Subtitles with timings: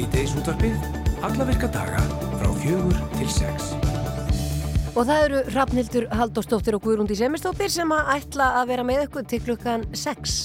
[0.00, 0.76] Svíteis útvarpið,
[1.20, 1.98] alla virka daga
[2.40, 3.66] frá fjögur til sex.
[4.94, 9.26] Og það eru Rafnildur Haldóstóttir og Guðrúndi Semistóttir sem að ætla að vera með ykkur
[9.28, 10.38] til klukkan 6.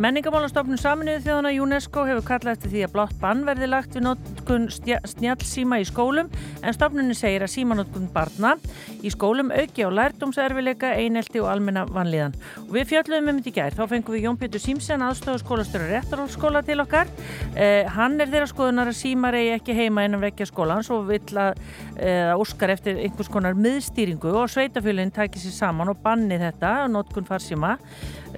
[0.00, 4.06] Menningamálastofnun saminuðu þjóðana UNESCO hefur kallað eftir því að blátt bann verði lagt við
[4.52, 4.68] notkun
[5.08, 6.28] snjálfsíma í skólum
[6.62, 8.54] en stofnunni segir að símanotkun barna
[9.02, 12.36] í skólum auki á lærdomserfileika, einelti og almenna vanlíðan.
[12.66, 16.62] Og við fjöldluðum um þetta í gær, þá fengum við Jón Pétur Símsen aðstofaskólastöru réttarhólskóla
[16.66, 17.10] til okkar.
[17.56, 21.40] Eh, hann er þeirra skoðunar að símar eigi ekki heima innan vekja skólans og vill
[21.40, 21.60] að
[21.96, 27.28] eh, óskar eftir einhvers konar miðstýringu og sveitafjölinn takir sér saman og banni þetta, notkun
[27.28, 27.78] farsíma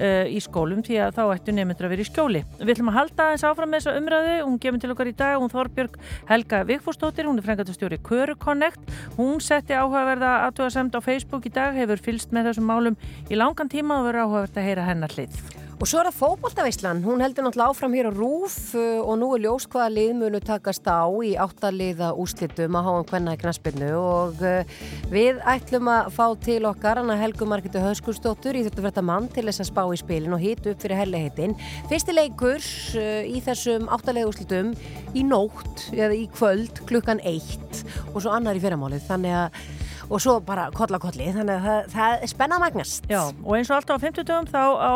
[0.01, 2.43] uh, í skólum því að þá ættu nefndur að vera í skjóli.
[2.61, 5.37] Við ætlum að halda aðeins áfram með þessa umræðu, hún gefur til okkar í dag,
[5.43, 5.99] hún Þorbjörg
[6.31, 11.77] Helga Vigfústóttir, hún er frengatastjóri Köru Connect, hún setti áhugaverða aðtöðasemt á Facebook í dag,
[11.79, 12.99] hefur fylst með þessum málum
[13.31, 15.64] í langan tíma og verður áhugavert að heyra hennar hlið.
[15.75, 19.33] Og svo er það fókbóltaveislan, hún heldur náttúrulega áfram hér á Rúf uh, og nú
[19.35, 23.41] er ljós hvaða lið munu takast á í áttaliða úslitum að háa um hvenna í
[23.43, 24.77] knaspinu og uh,
[25.11, 29.49] við ætlum að fá til okkar hana Helgu Margetu Höskursdóttur í þetta verða mann til
[29.49, 31.57] þess að spá í spilin og hit upp fyrir hellihitin.
[31.91, 34.71] Fyrsti leikur uh, í þessum áttaliða úslitum
[35.11, 37.83] í nótt eða í kvöld klukkan eitt.
[38.15, 39.09] Og svo annar í fyrramálið.
[39.11, 43.09] Þannig að og svo bara kolla kolli þannig að það, það er spenna magnast.
[43.11, 44.95] Já, og eins og alltaf á 50 dögum þá, á,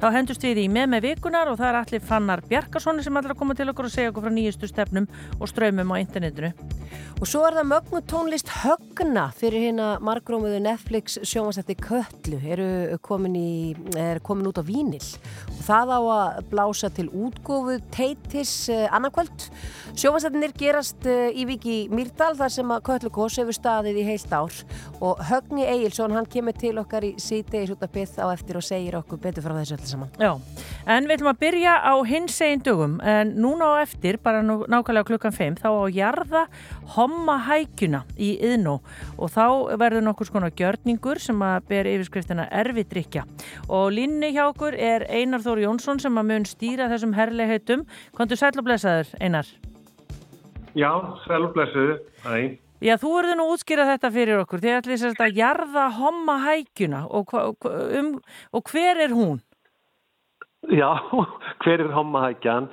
[0.00, 3.34] þá hendust við í með með vikunar og það er allir fannar Bjarkarssoni sem allir
[3.34, 6.52] að koma til okkur og segja okkur frá nýjustu stefnum og ströymum á internetinu.
[7.18, 13.34] Og svo er það mögnu tónlist högna fyrir hérna margrómuðu Netflix sjómasætti Köllu eru komin,
[13.34, 18.86] í, er komin út á Vínil og það á að blása til útgófu teitis eh,
[18.94, 19.48] annarkvöld
[19.98, 24.38] Sjómasættinir gerast eh, í viki Myrdal þar sem að Köllu Kós hefur staðið í heilt
[24.48, 24.56] ár
[25.04, 28.66] og Högni Egilson hann kemur til okkar í sítegis út af byggð á eftir og
[28.66, 30.32] segir okkur betur frá þessu öllu saman Já,
[30.86, 34.62] en við ætlum að byrja á hins egin dögum en núna á eftir, bara nú,
[34.66, 36.44] nákvæmlega klukkan 5 þá á jarða
[36.96, 38.78] homma hækjuna í yðnó
[39.18, 43.26] og þá verður nokkur skona gjörningur sem að ber yfirskriftina erfidrykja
[43.68, 47.84] og línni hjá okkur er Einar Þóri Jónsson sem að mun stýra þessum herleiheitum.
[48.16, 49.50] Kontur sæl og blessaður, Einar?
[50.78, 50.90] Já,
[51.26, 52.58] sæl og blessaður, hæ.
[52.78, 54.62] Já, þú verður nú útskýra þetta fyrir okkur.
[54.62, 58.12] Þið ætlum þess að jarða homma hækjuna og, um,
[58.54, 59.40] og hver er hún?
[60.70, 60.90] Já,
[61.64, 62.68] hver er homma hækjan?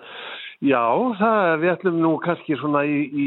[0.66, 0.82] Já,
[1.20, 3.26] það, við ætlum nú kannski svona í, í,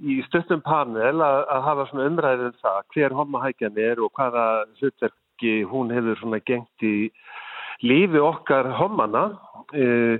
[0.00, 4.14] í, stöttum panel að, að hafa svona umræðið um það hver homma hækjan er og
[4.16, 4.46] hvaða
[4.80, 6.96] hlutverki hún hefur svona gengt í
[7.84, 9.26] lífi okkar hommana.
[9.74, 10.18] E,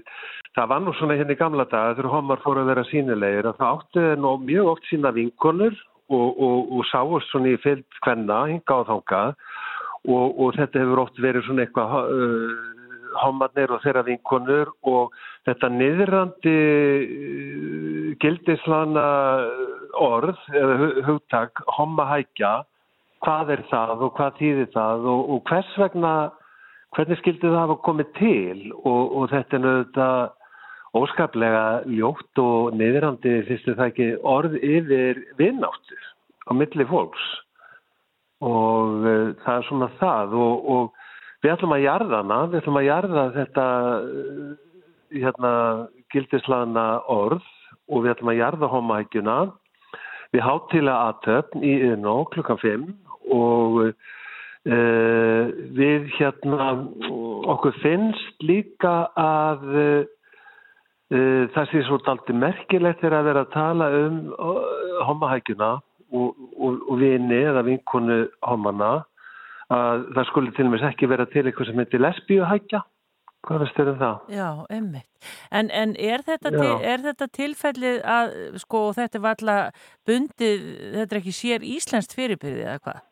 [0.55, 3.59] það var nú svona hérna í gamla daga þegar hommar fóru að vera sínilegir að
[3.61, 5.75] það átti nú mjög oft sína vinkonur
[6.13, 9.35] og, og, og sáust svona í fyllt hvenna, hinga á þangað
[10.05, 12.53] og, og þetta hefur oft verið svona eitthvað uh,
[13.23, 15.15] hommarnir og þeirra vinkonur og
[15.49, 16.59] þetta niðrandi
[17.09, 19.09] uh, gildislana
[20.01, 22.55] orð eða hugtak hommahækja,
[23.25, 26.15] hvað er það og hvað þýðir það og hvers vegna,
[26.97, 28.59] hvernig skildi það hafa komið til?
[28.83, 30.33] Og, og þetta er náttúrulega
[30.95, 36.05] óskaplega ljótt og niðrandi fyrstu það ekki orð yfir vinnáttur
[36.47, 37.25] á milli fólks.
[38.45, 40.37] Og uh, það er svona það.
[40.39, 43.67] Og, og við ætlum að jarða hana, við ætlum að jarða þetta
[44.05, 44.55] uh,
[45.15, 45.53] hérna
[46.15, 47.45] gildislana orð
[47.91, 49.39] og við ætlum að jarða homahækjuna
[50.35, 52.87] við háttila aðtöfn í yðnó klukkan 5
[53.35, 53.81] og
[54.69, 56.69] uh, við hérna
[57.55, 59.67] okkur finnst líka að
[61.55, 64.15] það sé svo daldi merkilegt þegar að vera að tala um
[65.05, 69.05] homahækjuna og, og, og vini eða vinkonu homana
[69.73, 72.83] að það skulle til og meins ekki vera til eitthvað sem heitir lesbíuhækja
[73.45, 74.21] hvað veist þér um það?
[74.33, 74.49] Já,
[74.79, 80.69] ummitt en, en er, þetta til, er þetta tilfellið að sko þetta var alltaf bundið,
[80.99, 83.03] þetta er ekki sér íslenskt fyrirbyrðið eða hvað?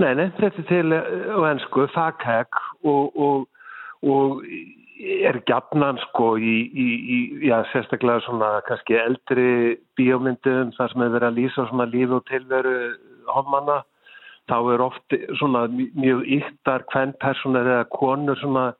[0.00, 3.48] Nei, nei, þetta er til á ennsku, faghæk og, og,
[4.06, 4.44] og
[5.00, 7.18] er gafnan sko í, í, í
[7.48, 12.26] já, sérstaklega svona kannski eldri bíómyndum þar sem hefur verið að lýsa svona líf og
[12.28, 12.74] tilveru
[13.30, 13.80] homanna
[14.50, 18.70] þá er oft svona mjög yktar hvern personar eða konur svona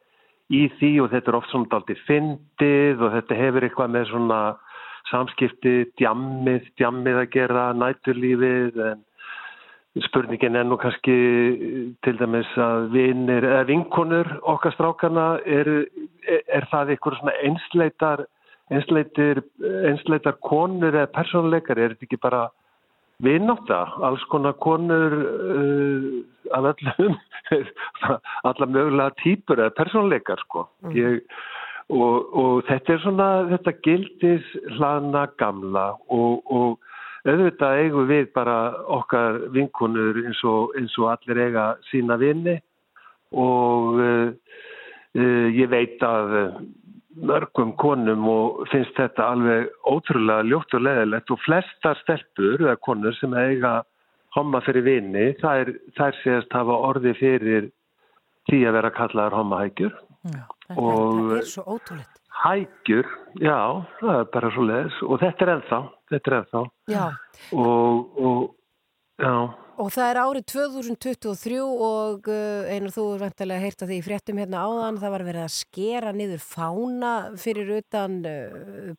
[0.51, 4.41] í því og þetta er oft svona aldrei fyndið og þetta hefur eitthvað með svona
[5.11, 9.01] samskipti, djammið, djammið að gera, næturlífið en
[10.07, 11.15] spurningin er nú kannski
[12.07, 15.71] til dæmis að vinir eða vinkonur okkar strákarna er,
[16.31, 18.27] er, það eitthvað svona einsleitar
[18.71, 19.43] einsleitar,
[19.91, 22.45] einsleitar konur eða persónleikar, er þetta ekki bara
[23.25, 26.21] vinnáta, alls konar konur uh,
[26.57, 27.19] af öllum
[28.49, 30.69] alla mögulega týpur eða persónleikar sko.
[30.87, 30.95] Mm.
[30.97, 31.41] ég,
[31.91, 36.79] og, og þetta er svona, þetta gildis hlana gamla og, og
[37.29, 38.57] auðvitað eigum við bara
[38.97, 42.57] okkar vinkunur eins og, eins og allir eiga sína vinni
[43.37, 44.31] og uh,
[45.17, 46.33] uh, ég veit að
[47.21, 53.17] mörgum konum og finnst þetta alveg ótrúlega ljótt og leðilegt og flestar stelpur eða konur
[53.19, 53.81] sem eiga
[54.37, 57.69] homma fyrir vini, þær, þær séðast hafa orði fyrir
[58.49, 59.97] því að vera kallaðar hommahækjur.
[60.79, 61.33] Og
[62.45, 63.09] hækjur,
[63.43, 63.59] já,
[63.99, 65.81] það er bara svo leiðis og þetta er ennþá
[66.11, 67.05] þetta er ennþá já.
[67.57, 68.41] og, og
[69.21, 69.35] já
[69.81, 72.27] Og það er árið 2023 og
[72.69, 76.11] einar þú er vantilega að heyrta því fréttum hérna áðan, það var verið að skera
[76.13, 78.19] niður fána fyrir utan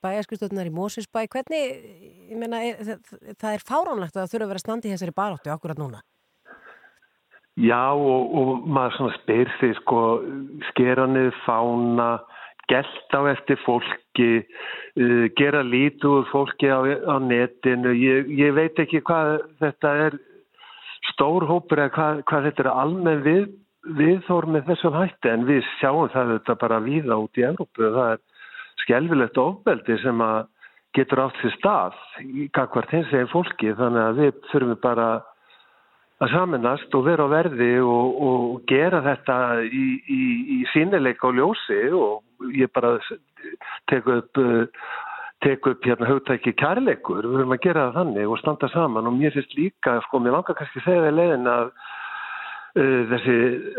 [0.02, 1.28] bæjarskustöðunar í Mósinsbæ.
[1.36, 1.75] Hvernig,
[2.31, 2.98] ég meina, er,
[3.36, 6.02] það, er fáránlegt að það þurfa að vera standi þessari baróttu akkurat núna?
[7.62, 10.02] Já og, og maður svona spyr því sko
[10.72, 12.12] skera niður fána,
[12.71, 14.31] gælt á eftir fólki,
[14.95, 17.94] uh, gera lítu úr fólki á, á netinu.
[17.94, 20.19] Ég, ég veit ekki hvað þetta er
[21.12, 23.45] stór hópur eða hvað, hvað þetta er almenn við,
[23.97, 27.95] viðþór með þessum hætti en við sjáum það þetta bara víða út í Európu og
[27.97, 28.21] það er
[28.83, 30.41] skelvilegt ofbeldi sem að
[30.97, 35.07] getur átt fyrir stað í kakvart hins veginn fólki þannig að við þurfum bara
[36.21, 40.21] að saminast og vera á verði og, og gera þetta í, í,
[40.57, 42.19] í sínileika og ljósi og
[42.57, 42.97] ég bara
[43.91, 44.43] teku upp
[45.41, 49.17] tek upp hérna hugtæki kærleikur, við höfum að gera það þannig og standa saman og
[49.17, 53.38] mér finnst líka, sko, mér langar kannski að segja það í leiðin að uh, þessi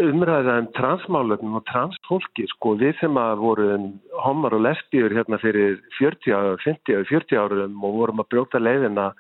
[0.09, 3.87] umræða um transmálöfnum og transfólki, sko, við sem að vorum
[4.25, 9.13] homar og lesbíur hérna fyrir 40, 50, 40 árum og vorum að brjóta leiðina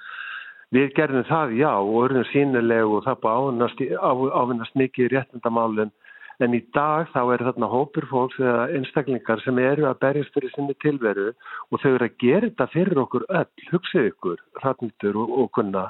[0.74, 5.94] við gerðum það, já, og örðum sínileg og það búið ávinnast mikið réttindamálinn
[6.42, 10.50] En í dag þá er þarna hópur fólks eða einstaklingar sem eru að berjast fyrir
[10.54, 11.28] sinni tilveru
[11.70, 15.84] og þau eru að gera þetta fyrir okkur öll, hugsið ykkur, hratnýttur og, og kunna,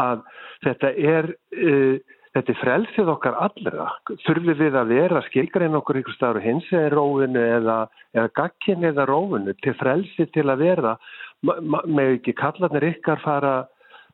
[0.00, 0.26] að
[0.66, 3.90] þetta er, uh, þetta er frelsið okkar allra.
[4.26, 7.78] Þurfum við að vera skilgrein okkur ykkur staður hins eða rófinu eða,
[8.16, 10.98] eða gagkin eða rófinu til frelsið til að vera,
[11.44, 13.54] með ekki kallarnir ykkar fara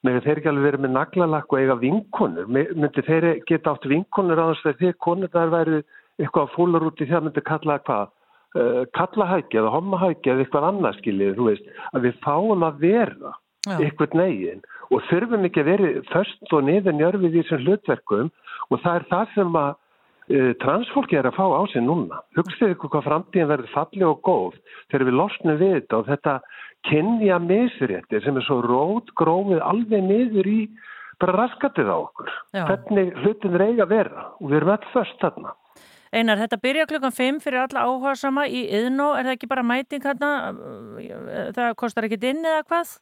[0.07, 4.41] með þeir ekki alveg verið með naglalakk og eiga vinkonur, myndi þeir geta átt vinkonur
[4.41, 5.83] á þess að þeir konur þar væri
[6.21, 8.11] eitthvað fólur út í það myndi kalla hvað,
[8.57, 13.35] uh, kallahækja eða hommahækja eða eitthvað annað skiljið, þú veist, að við fáum að vera
[13.69, 13.77] Já.
[13.77, 18.31] eitthvað negin og þurfum ekki að vera först og niður njörfið í þessum hlutverkum
[18.71, 19.71] og það er það sem að
[20.63, 22.21] transfólki er að fá á sig núna.
[22.39, 24.59] Hugsið ykkur hvað framtíðin verður falli og góð
[24.93, 26.35] þegar við losnum við þetta og þetta
[26.89, 30.61] kynja misréttir sem er svo rót grófið alveg niður í
[31.21, 32.31] bara raskatið á okkur.
[32.57, 32.65] Já.
[32.69, 35.57] Hvernig hlutin reyga vera og við erum alltaf först þarna.
[36.11, 39.63] Einar, þetta byrja klukkan 5 fyrir alla áhuga sama í yðnó, er það ekki bara
[39.63, 40.31] mæting hérna,
[41.55, 42.97] það kostar ekkit inn eða hvað?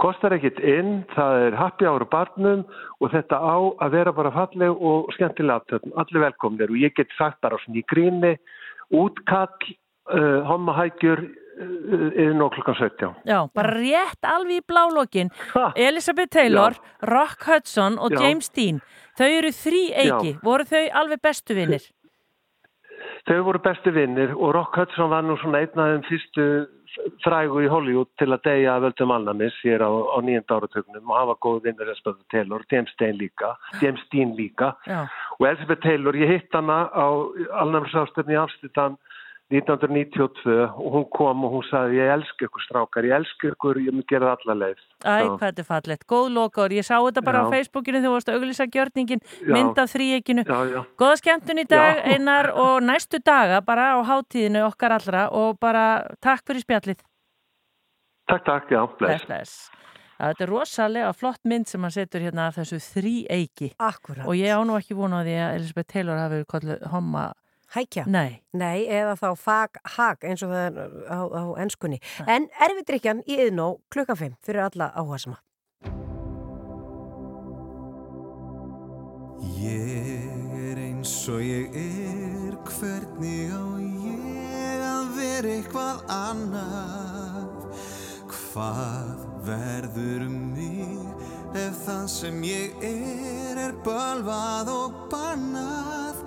[0.00, 2.64] Kostar ekkit inn, það er happy ára barnum
[3.00, 7.12] og þetta á að vera bara falleg og skemmtilega aftöfn, allir velkomnir og ég get
[7.18, 8.36] sagt bara svona í gríni,
[8.94, 9.74] útkall,
[10.14, 11.24] uh, homahækjur,
[11.60, 15.30] yfir nóg klukkan 17 Já, bara rétt alveg í blálókin
[15.76, 17.08] Elizabeth Taylor, Já.
[17.10, 18.20] Rock Hudson og Já.
[18.24, 18.80] James Dean
[19.18, 20.40] þau eru þrý eiki, Já.
[20.42, 21.84] voru þau alveg bestu vinnir?
[23.28, 26.46] Þau voru bestu vinnir og Rock Hudson var nú svona einn af þeim fyrstu
[27.24, 31.30] frægu í Hollywood til að deyja völdum alnamis hér á, á nýjenda áratögnum og hann
[31.30, 34.74] var góð vinnir Elizabeth Taylor, James Dean líka James Dean líka.
[35.38, 37.06] Og Elizabeth Taylor, ég hitt hana á
[37.62, 38.98] alnamisástöfni í Amsterdam
[39.50, 43.96] 1992 og hún kom og hún sagði ég elsk ykkur strákar, ég elsk ykkur, ég
[43.96, 44.84] mun gera alla leið.
[45.02, 47.48] Æ, hvað þetta er fallet, góð lokar, ég sá þetta bara já.
[47.50, 50.46] á Facebookinu þegar þú varst að auglýsa gjörningin, mynd af þrýekinu.
[51.02, 52.14] Góða skemmtun í dag já.
[52.14, 55.84] einar og næstu daga bara á hátíðinu okkar allra og bara
[56.22, 57.02] takk fyrir spjallið.
[58.30, 59.26] Takk, takk, já, bless.
[59.26, 59.58] bless.
[60.20, 63.72] Þetta er rosalega flott mynd sem hann setur hérna af þessu þrýeiki.
[63.80, 64.26] Akkurat.
[64.28, 66.42] Og ég án og ekki vona því að Elisabeth Taylor hafi
[67.70, 68.04] Hækja?
[68.10, 68.40] Nei.
[68.56, 72.00] Nei, eða þá fag-hag eins og það er á, á ennskunni.
[72.18, 72.34] Nei.
[72.34, 75.38] En erfiðdrykjan í yðnó klukkan 5 fyrir alla áhuga sama.
[79.60, 87.70] Ég er eins og ég er, hvernig á ég að vera eitthvað annað?
[88.34, 96.18] Hvað verður um mig ef það sem ég er er bölvað og bannað?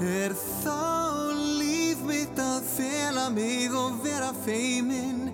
[0.00, 5.28] Er þá líf mitt að fela mig og vera feiminn?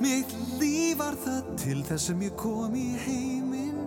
[0.00, 3.86] Mitt líf var það til þess að ég kom í heiminn.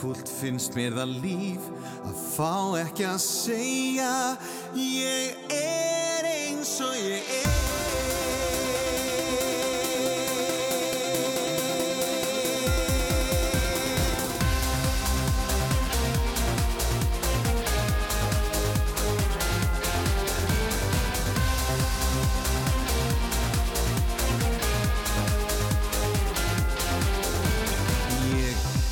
[0.00, 1.68] Fullt finnst mér það líf
[2.04, 4.14] að fá ekki að segja
[4.76, 7.63] Ég er eins og ég er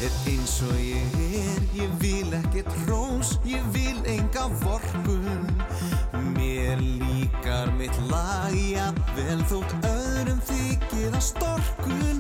[0.03, 5.47] Er eins og ég er, ég vil ekkert rós, ég vil enga vorkun
[6.35, 12.12] Mér líkar mitt lagja vel þótt öðrum þykir að storkun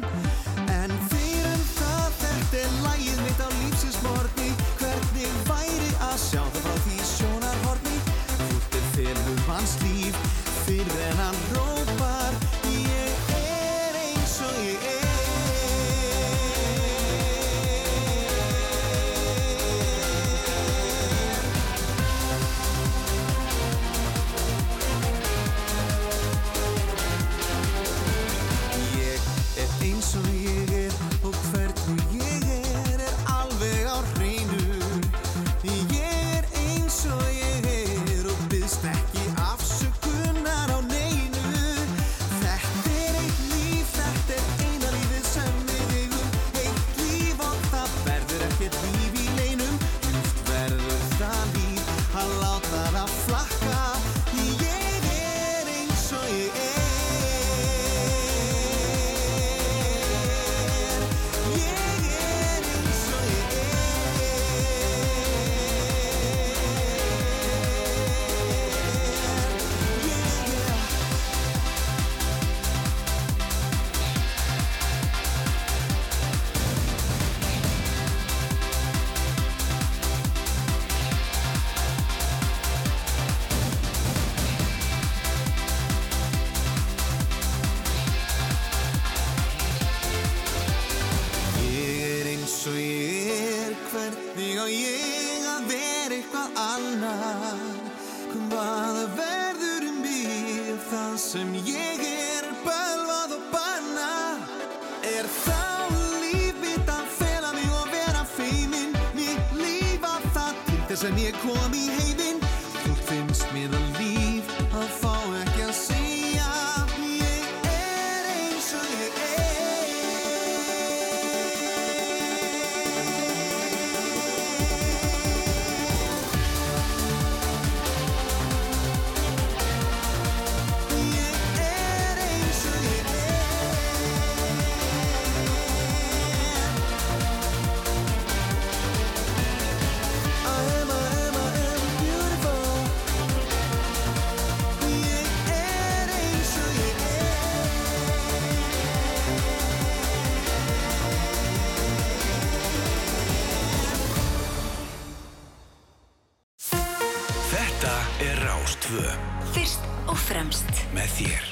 [158.93, 159.09] Tvö.
[159.55, 160.69] Fyrst og fremst.
[160.93, 161.52] Með þér.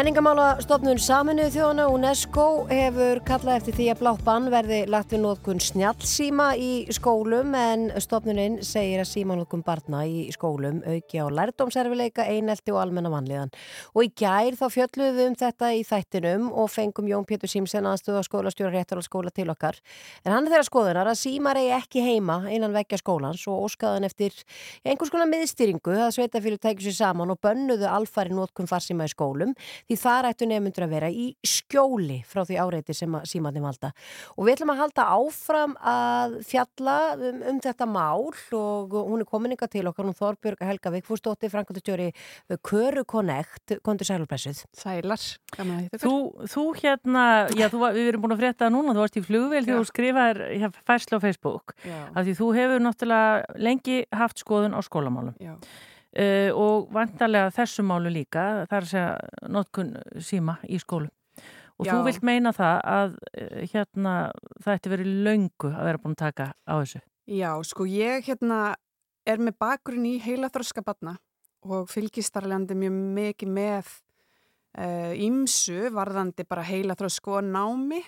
[0.00, 5.20] Menningamála stofnun Saminuðu þjóðana UNESCO hefur kallað eftir því að blátt bann verði lagt við
[5.26, 12.24] nótkun snjálfsíma í skólum en stofnuninn segir að símanótkun barna í skólum auki á lærdómserfileika,
[12.24, 13.52] einelti og almenna vanlíðan.
[13.92, 17.90] Og í gær þá fjöldluðum við um þetta í þættinum og fengum Jón Pétur Símsen
[17.92, 19.76] aðstöða skólastjóra réttar á skóla til okkar.
[20.24, 24.08] En hann er þeirra skoðunar að símar eigi ekki heima innan vekja skólans og óskaðan
[24.08, 24.32] eftir
[24.80, 29.52] einhvers konar miðstýringu að sveitafílu tækju sér saman og bönnuðu alfari nótkun farsíma í skólum
[29.90, 33.90] því þar ættu nefnundur að vera í skjóli frá því áreiti sem að símaði valda.
[34.36, 39.28] Og við ætlum að halda áfram að fjalla um, um þetta mál og hún er
[39.28, 42.10] komininga til okkar, hún Þorbjörg Helga Vikfúsdóttir, Frankundustjóri
[42.66, 44.62] Köru Connect, kontur sælurpressuð.
[44.78, 46.16] Sælar, gaman að hitta þú,
[46.54, 47.26] þú hérna,
[47.58, 50.72] já, þú, við erum búin að frétta núna, þú varst í flugvel þegar þú skrifaði
[50.86, 51.98] færslu á Facebook, já.
[52.14, 55.34] af því þú hefur náttúrulega lengi haft skoðun á skólamálum.
[55.42, 55.56] Já.
[56.10, 61.12] Uh, og vantarlega þessu málu líka þar að segja notkun síma í skólum.
[61.78, 61.92] Og Já.
[61.92, 64.14] þú vilt meina það að uh, hérna
[64.58, 67.02] það ætti verið laungu að vera búin að taka á þessu?
[67.30, 68.58] Já, sko ég hérna
[69.22, 71.14] er með bakgrunn í heila þróskabatna
[71.62, 73.94] og fylgist þar alveg mjög mikið með
[75.20, 78.02] ímsu uh, varðandi bara heila þrósku og námi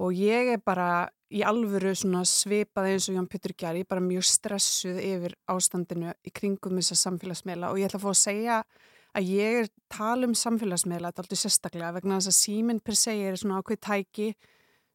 [0.00, 4.98] og ég er bara í alvöru svipað eins og Jón Pjóttur Gjari, bara mjög stressuð
[4.98, 7.70] yfir ástandinu í kringum þessa samfélagsmiðla.
[7.70, 8.56] Og ég ætla að fá að segja
[9.14, 12.98] að ég er tala um samfélagsmiðla, þetta er alltaf sérstaklega vegna þess að síminn per
[12.98, 14.32] se er svona ákveð tæki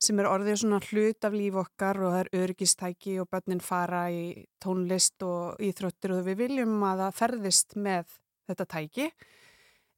[0.06, 4.04] sem er orðið svona hlut af líf okkar og það er öryggistæki og börnin fara
[4.12, 8.18] í tónlist og íþróttir og við viljum að það ferðist með
[8.50, 9.08] þetta tæki.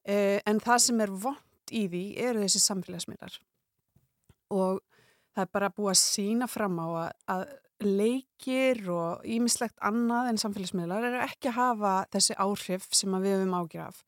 [0.06, 3.40] Eh, en það sem er vond í því eru þessi samfélagsmiðlar.
[4.54, 4.84] Og
[5.38, 7.44] það er bara búið að sína fram á að, að
[7.86, 13.54] leikir og ímislegt annað en samfélagsmiðlar eru ekki að hafa þessi áhrif sem við höfum
[13.60, 14.00] ágjaf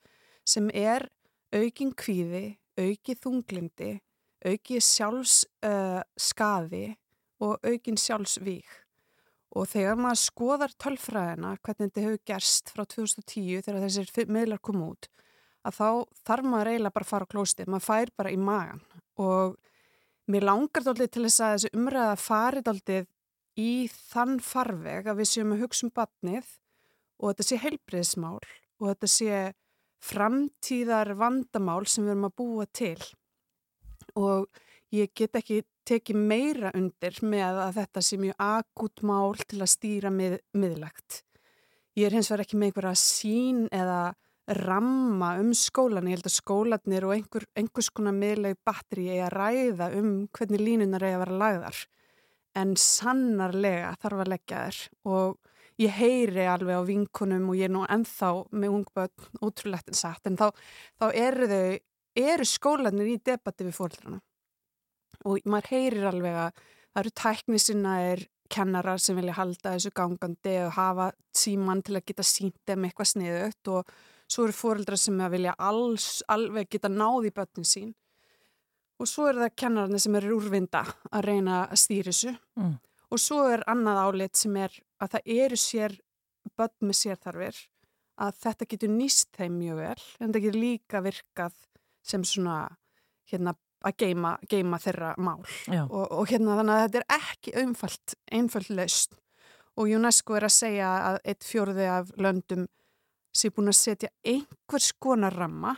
[0.50, 1.06] sem er
[1.54, 3.92] aukin kvíði, aukið þunglindi,
[4.46, 6.98] aukið sjálfsskaði uh,
[7.46, 8.70] og aukin sjálfsvík.
[9.58, 14.82] Og þegar maður skoðar tölfræðina, hvernig þetta hefur gerst frá 2010 þegar þessir miðlar kom
[14.86, 15.10] út,
[15.66, 15.90] að þá
[16.26, 18.82] þarf maður eiginlega bara að fara á klóstið, maður fær bara í magan
[19.20, 19.58] og
[20.30, 23.08] Mér langar þáttið til þess að þessi umræða farið þáttið
[23.60, 26.52] í þann farveg að við séum að hugsa um batnið
[27.20, 29.40] og þetta sé heilbriðsmál og þetta sé
[30.06, 33.00] framtíðar vandamál sem við erum að búa til.
[34.16, 34.46] Og
[34.96, 39.74] ég get ekki tekið meira undir með að þetta sé mjög akut mál til að
[39.74, 41.24] stýra mið, miðlagt.
[41.98, 44.02] Ég er hins vegar ekki með einhverja sín eða
[44.58, 49.36] ramma um skólan, ég held að skólanir og einhver, einhvers konar miðleg batteri er að
[49.38, 51.84] ræða um hvernig línunar er að vera lagðar.
[52.58, 54.80] En sannarlega þarf að leggja þér
[55.14, 55.38] og
[55.80, 60.26] ég heyri alveg á vinkunum og ég er nú ennþá með ungböld útrúlegt en satt.
[60.28, 60.50] En þá,
[61.00, 61.78] þá eru þau,
[62.20, 64.20] eru skólanir í debatti við fólkrana
[65.28, 69.92] og maður heyrir alveg að það eru tækni sinna er kennarar sem vilja halda þessu
[69.96, 73.94] gangandi og hafa síman til að geta sínt þeim eitthvað sniðut og
[74.30, 77.96] svo eru fóreldra sem vilja alls, alveg geta náði börnin sín.
[79.00, 82.36] Og svo er það kennararnir sem eru úrvinda að reyna að stýra þessu.
[82.60, 82.78] Mm.
[83.10, 85.96] og svo er annað álit sem er að það eru sér
[86.58, 87.62] börn með sérþarfir
[88.20, 90.04] að þetta getur nýst þeim mjög vel.
[90.20, 91.56] En það getur líka virkað
[92.06, 92.60] sem svona
[93.32, 98.16] hérna að geima, geima þeirra mál og, og hérna þannig að þetta er ekki einfalt,
[98.32, 99.16] einfalt laust
[99.80, 102.68] og UNESCO er að segja að eitt fjóruði af löndum
[103.36, 105.76] sé búin að setja einhvers konar ramma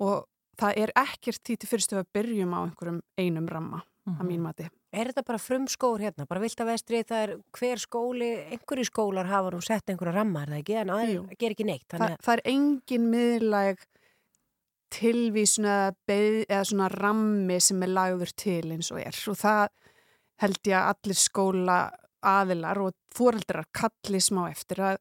[0.00, 4.20] og það er ekkert títi fyrstu að byrjum á einhverjum einum ramma mm -hmm.
[4.20, 4.68] að mín mati.
[4.92, 9.26] Er þetta bara frumskóur hérna, bara vilt að vestri það er hver skóli, einhverju skólar
[9.26, 10.74] hafa nú sett einhverja ramma, er það ekki?
[10.74, 11.88] En það ger ekki neitt.
[11.88, 13.76] Þa, það er engin miðlæg
[14.94, 19.68] tilvísun eða, beð, eða svona rammi sem er lagður til eins og er og það
[20.42, 21.78] held ég að allir skóla
[22.28, 24.98] aðilar og fóreldrar kalli smá eftir að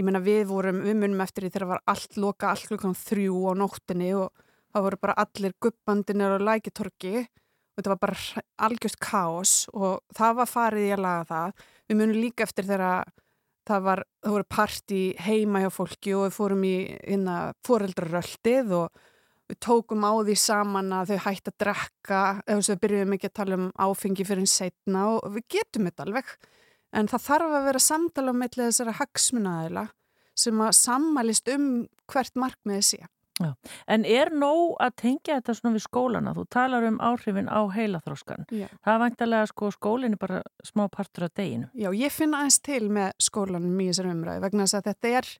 [0.00, 2.96] ég meina við vorum, við munum eftir því þegar það var allt loka, allt klukkan
[2.98, 8.44] þrjú á nóttinni og það voru bara allir guppandinir og lækitorki og þetta var bara
[8.66, 11.66] algjörst káos og það var farið í að laga það.
[11.88, 13.12] Við munum líka eftir þegar
[13.70, 19.06] það var, það voru parti heima hjá fólki og við fórum í hérna fóreldraröldið og
[19.50, 23.14] við tókum á því saman að þau hætti að drekka, eða þess að við byrjuðum
[23.16, 26.34] ekki að tala um áfengi fyrir einn setna og við getum þetta alveg
[26.96, 29.86] en það þarf að vera samtala með þessara hagsmunaðila
[30.38, 31.66] sem að sammælist um
[32.10, 33.00] hvert markmiði sé.
[33.40, 33.54] Já.
[33.88, 36.32] En er nóg að tengja þetta svona við skólana?
[36.36, 38.44] Þú talar um áhrifin á heilaþróskan.
[38.52, 38.66] Já.
[38.84, 41.70] Það er vantilega sko skólinn er bara smá partur af deginu.
[41.72, 45.30] Já, ég finna aðeins til með skólanum í þessar umræði vegna þess að þetta er,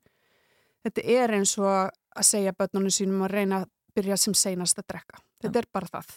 [0.86, 4.88] þetta er eins og að segja börnunum sínum að reyna að byrja sem seinast að
[4.92, 5.20] drekka.
[5.42, 6.14] Þetta er bara það.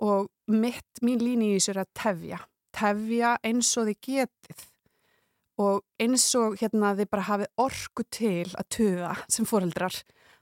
[0.00, 2.40] Og mitt, mín líni í þessu er að tefja.
[2.76, 4.66] Tefja eins og þið getið.
[5.60, 9.98] Og eins og hérna þið bara hafið orku til að tuða sem foreldrar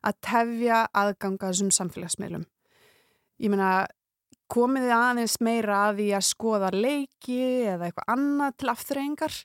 [0.06, 2.44] að tefja aðganga þessum samfélagsmeilum.
[3.42, 3.86] Ég meina,
[4.50, 9.38] komið þið aðeins meira að því að skoða leiki eða eitthvað annað til afturrengar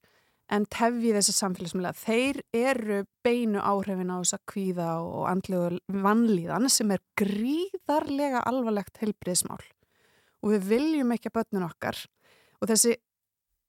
[0.54, 1.94] en tefji þessa samfélagsmiðla.
[1.98, 9.02] Þeir eru beinu áhrifin á þess að kvíða og andlegu vannlíðan sem er gríðarlega alvarlegt
[9.02, 9.62] helbriðsmál.
[10.44, 12.04] Og við viljum ekki að börnun okkar
[12.60, 12.98] og þessi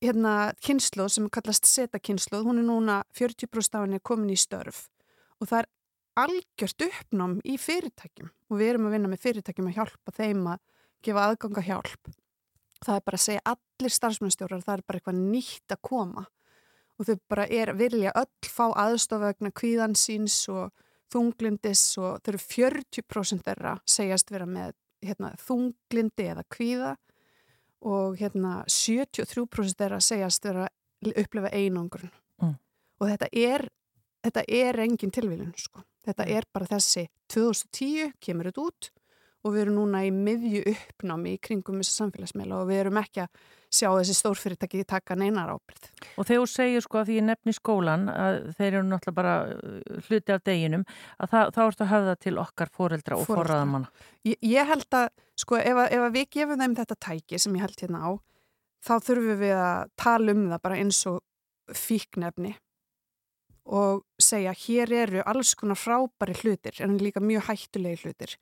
[0.04, 4.88] hérna, kynsluð sem kallast seta kynsluð, hún er núna 40% af henni komin í störf
[5.40, 5.70] og það er
[6.24, 10.60] algjört uppnám í fyrirtækjum og við erum að vinna með fyrirtækjum að hjálpa þeim að
[11.04, 12.12] gefa aðganga hjálp.
[12.84, 16.26] Það er bara að segja allir starfsmennstjórar, það er bara eitthvað nýtt að koma
[16.98, 20.70] og þau bara er vilja öll fá aðstofagna kvíðan síns og
[21.12, 24.72] þunglindis og þau eru 40% þeirra segjast vera með
[25.04, 26.94] hérna, þunglindi eða kvíða
[27.84, 30.68] og hérna 73% þeirra segjast vera
[31.04, 32.10] upplefa einangrun
[32.42, 32.56] Mm.
[33.00, 33.68] og þetta er
[34.24, 35.84] þetta er engin tilvílun sko.
[36.04, 38.88] þetta er bara þessi 2010 kemur þetta út
[39.44, 43.22] og við erum núna í miðju uppnámi í kringum þessi samfélagsmeila og við erum ekki
[43.22, 45.90] að sjá þessi stórfyrirtæki taka neinar ábyrð.
[46.16, 49.34] Og þegar þú segir sko að því ég nefni skólan að þeir eru náttúrulega bara
[49.50, 50.86] uh, hluti af deginum
[51.18, 53.92] að það, þá ertu að höfða til okkar foreldra og forraðamanna.
[54.28, 55.08] Ég, ég held að,
[55.40, 58.10] sko, ef, ef við gefum þeim þetta tæki sem ég held hérna á,
[58.84, 61.22] þá þurfum við að tala um það bara eins og
[61.74, 62.54] fíknefni
[63.64, 68.34] og segja hér eru alls konar frábæri hlutir en líka mjög hættulegi hlutir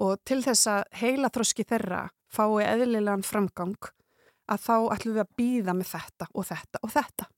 [0.00, 3.76] og til þess að heila þroski þeirra fái eðlilegan framgang
[4.46, 7.28] að þá ætlum við að býða með þetta og þetta og þetta.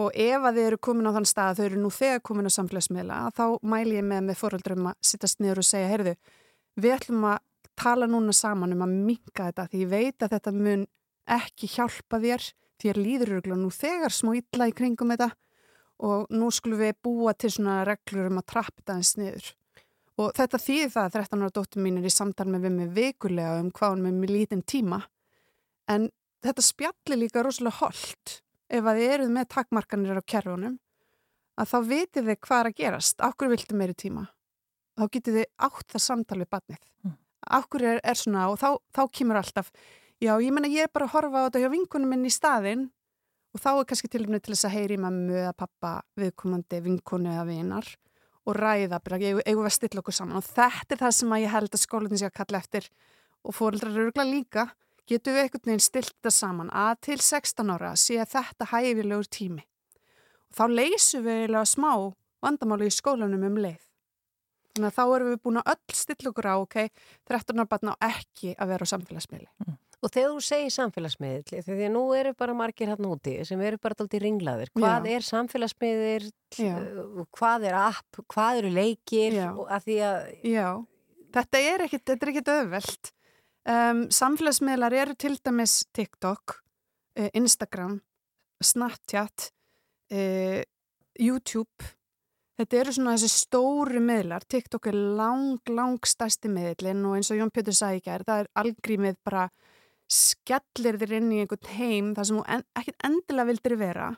[0.00, 2.48] Og ef að þið eru komin á þann stað að þau eru nú þegar komin
[2.48, 6.14] á samfélagsmiðla þá mæl ég með með foreldrum að sittast niður og segja, heyrðu,
[6.80, 7.38] við ætlum að
[7.80, 10.86] tala núna saman um að minka þetta því ég veit að þetta mun
[11.30, 12.48] ekki hjálpa þér
[12.80, 15.30] því er líður örugglega nú þegar smá illa í kringum þetta
[16.00, 19.50] og nú skulum við búa til svona reglur um að trappa þetta eins niður.
[20.20, 22.92] Og þetta þýðir það að 13 ára dóttur mín er í samtal með við mig
[22.96, 25.00] vikulega um hvað hún með mér lítinn tíma
[25.90, 26.08] en
[26.44, 30.76] þetta spjalli líka rosalega holdt ef að þið eruð með takmarkanir á kerfunum
[31.60, 33.16] að þá vitið þið hvað er að gerast.
[33.20, 34.28] Ákkur viltu meiri tíma?
[34.96, 36.84] Þá getið þið átt það samtal við barnið.
[37.04, 37.16] Mm.
[37.56, 39.70] ákkur er, er svona og þá, þá kemur alltaf
[40.20, 42.90] já, ég menna ég er bara að horfa á þetta hjá vinkunum minn í staðinn.
[43.50, 47.48] Og þá er kannski tilumni til þess að heyri mammu eða pappa viðkomandi vinkunu eða
[47.48, 47.88] vinar
[48.46, 50.38] og ræða bara, eigum við að stilla okkur saman?
[50.38, 52.86] Og þetta er það sem að ég held að skólinni sé að kalla eftir.
[53.42, 54.64] Og fóreldrar eru örugglega líka
[55.08, 59.30] getum við einhvern veginn stilt þetta saman að til 16 ára sé að þetta hæfilegur
[59.30, 59.66] tími
[60.50, 61.92] og þá leysum við eiginlega smá
[62.40, 63.86] vandamáli í skólanum um leið
[64.74, 66.80] þannig að þá erum við búin að öll stilla okkur á ok,
[67.30, 71.74] 13 ára batna á ekki að vera á samfélagsmiðli Og þegar þú segir samfélagsmiðl, því
[71.84, 74.70] að nú eru bara margir hann úti sem eru bara daldið ringlaðir.
[74.72, 75.12] Hvað Já.
[75.12, 76.72] er samfélagsmiðl, Já.
[76.80, 80.68] uh, hvað er app, hvað eru leikir að því að, Já,
[81.36, 83.12] þetta er ekkit, þetta er ekkit öðvelt.
[83.68, 86.54] Um, samfélagsmiðlar eru til dæmis TikTok,
[87.20, 87.98] uh, Instagram,
[88.64, 89.50] Snapchat,
[90.12, 90.62] uh,
[91.20, 91.90] YouTube.
[92.60, 94.44] Þetta eru svona þessi stóru miðlar.
[94.48, 98.42] TikTok er lang, lang stærsti miðlinn og eins og Jón Pétur sagði ekki er, það
[98.42, 99.46] er algrímið bara
[100.10, 104.10] skellir þér inn í einhvern heim þar sem þú en, ekkit endilega vildir vera.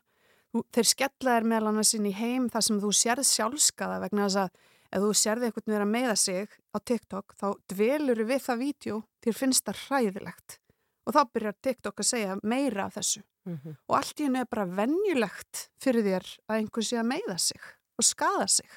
[0.53, 4.43] Þeir skella þér meðal annars inn í heim þar sem þú sérð sjálfskaða vegna þess
[4.45, 8.63] að ef þú sérði einhvern vera að meiða sig á TikTok þá dvelur við það
[8.63, 10.59] vídeo þér finnst það hræðilegt.
[11.07, 13.23] Og þá byrjar TikTok að segja meira af þessu.
[13.43, 13.75] Mhm.
[13.89, 17.63] og allt í hennu er bara venjulegt fyrir þér að einhver sé að meiða sig
[17.99, 18.69] og skada sig.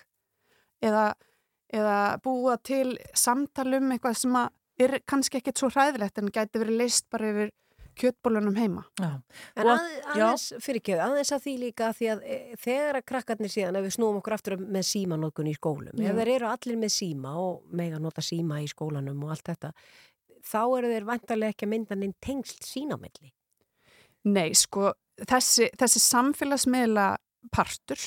[0.82, 1.13] Eða,
[1.69, 4.36] eða búa til samtalum eitthvað sem
[4.80, 7.54] er kannski ekkert svo hræðilegt en gæti verið leist bara yfir
[7.99, 9.12] kjötbólunum heima Já.
[9.55, 13.53] En að, aðeins, fyrir ekki, aðeins að því líka því að e, þegar að krakkarnir
[13.53, 16.10] síðan, ef við snúum okkur aftur með símanótkun í skólum, Já.
[16.12, 19.71] ef þeir eru allir með síma og mega nota síma í skólanum og allt þetta,
[20.45, 23.31] þá eru þeir vantarlega ekki að mynda neinn tengsl sínamilli.
[24.25, 27.10] Nei, sko, þessi, þessi samfélagsmiðla
[27.53, 28.01] partur,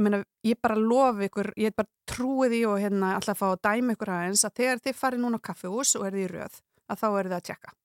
[0.00, 3.48] ég meina, ég bara lofi ykkur, ég bara trúi því og hérna alltaf að fá
[3.50, 6.56] að dæma ykkur aðeins að þegar þið farið núna á kaffihús og erið í röð,
[6.90, 7.76] að þá erið að tjekka.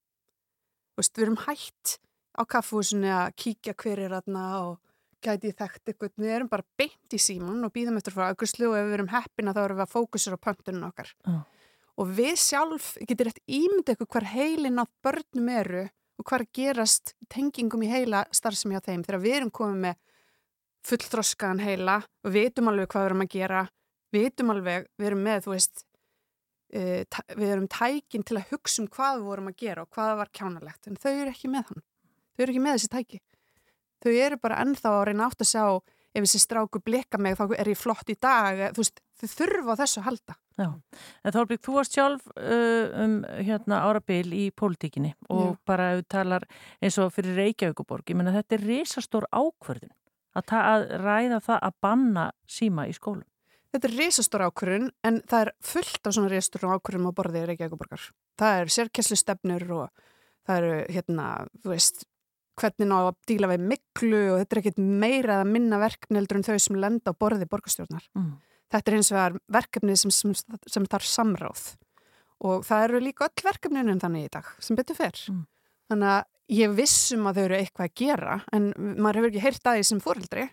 [0.96, 1.98] Veist, við erum hætt
[2.36, 4.78] á kaffihúsinu að kíkja hver er aðna og
[5.26, 8.78] gæti þekkt ykkur, við erum bara beint í síman og býðum eftir frá augustlu og
[8.78, 11.12] ef við erum heppina þá erum við að fókusur á pöntunum okkar.
[11.26, 11.38] Já.
[11.96, 15.86] Og við sjálf getur rétt ímynd ykkur hver heilin á börnum eru
[16.20, 19.82] og hvað er að gerast tengingum í heila starfsemi á þeim þegar við erum komið
[19.86, 20.02] með
[20.86, 23.64] fullþroskaðan heila og við veitum alveg hvað við erum að gera
[24.16, 25.95] vitum alveg, við erum með, þú veist, uh,
[26.76, 30.32] við erum tækin til að hugsa um hvað við vorum að gera og hvað var
[30.36, 31.86] kjánalegt, en þau eru ekki með hann.
[32.36, 33.22] Þau eru ekki með þessi tæki.
[34.04, 35.66] Þau eru bara ennþá að reyna átt að sjá
[36.16, 39.78] ef þessi stráku blikka mig þá er ég flott í dag, þú veist, þau þurfa
[39.82, 40.36] þessu að halda.
[40.56, 40.68] Já,
[41.28, 45.58] en Þorbrík, þú varst sjálf uh, um hérna árabil í pólitíkinni og Já.
[45.68, 46.46] bara þú talar
[46.80, 49.92] eins og fyrir Reykjavíkuborg, ég menna þetta er risastór ákvörðin
[50.40, 53.28] að, að ræða það að banna síma í skólum.
[53.76, 58.06] Þetta er risastór ákvörðun en það er fullt af svona risastór ákvörðum á borðið Reykjavíkuborgar.
[58.40, 60.06] Það er sérkesslu stefnur og
[60.48, 61.26] það eru hérna,
[61.60, 62.06] þú veist,
[62.56, 66.40] hvernig ná að díla við miklu og þetta er ekkit meira eða minna verkefni heldur
[66.40, 68.08] en þau sem lenda á borði borgarstjórnar.
[68.16, 68.32] Mm.
[68.72, 70.36] Þetta er hins vegar verkefni sem, sem,
[70.72, 71.66] sem þarf samráð
[72.46, 75.20] og það eru líka öll verkefninin þannig í dag sem betur fer.
[75.32, 75.44] Mm.
[75.92, 76.24] Þannig að
[76.64, 79.90] ég vissum að þau eru eitthvað að gera en maður hefur ekki heyrt að því
[79.92, 80.48] sem fóreldri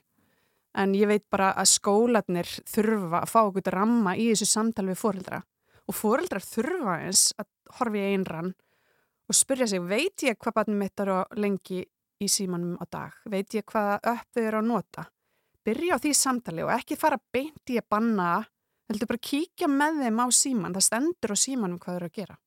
[0.79, 5.01] en ég veit bara að skólanir þurfa að fá okkur ramma í þessu samtal við
[5.01, 5.43] fóreldra
[5.89, 8.53] og fóreldrar þurfa eins að horfa í einrann
[9.29, 11.83] og spyrja sig, veit ég hvað barnið mitt er á lengi
[12.23, 13.19] í símanum á dag?
[13.29, 15.07] Veit ég hvaða upp þau eru að nota?
[15.63, 18.31] Byrja á því samtali og ekki fara beint í að banna,
[18.91, 22.19] heldur bara kíkja með þeim á síman, það stendur á símanum hvað þau eru að
[22.19, 22.39] gera.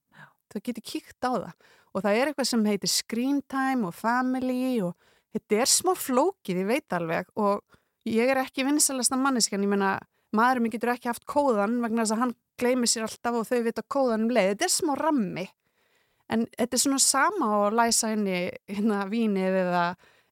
[0.52, 1.52] Þau getur kíkt á það
[1.96, 4.94] og það er eitthvað sem heitir screen time og family og
[5.36, 7.64] þetta er smá flókið, ég veit alveg og
[8.06, 9.98] ég er ekki vinsalasta manneskan, ég meina
[10.36, 13.62] maðurinn minn getur ekki haft kóðan vegna þess að hann gleymir sér alltaf og þau
[13.66, 15.46] vita kóðan um leið, þetta er smá rammi.
[16.32, 18.40] En þetta er svona sama og læsa henni
[18.72, 19.84] hérna vínið eða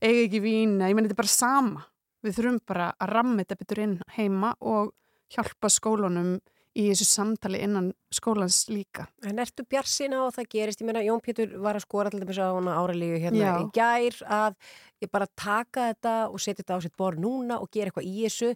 [0.04, 1.86] eiga ekki vín, ég meina þetta er bara sama.
[2.24, 4.94] Við þurfum bara að ramma þetta betur inn heima og
[5.34, 6.38] hjálpa skólunum
[6.74, 9.06] í þessu samtali innan skólans líka.
[9.28, 10.82] En ertu bjarsina á að það gerist?
[10.82, 13.52] Ég meina, Jón Pétur var að skora alltaf að hana áralíu hérna Já.
[13.62, 14.56] í gær að
[15.04, 18.26] ég bara taka þetta og setja þetta á sitt borð núna og gera eitthvað í
[18.26, 18.50] þessu.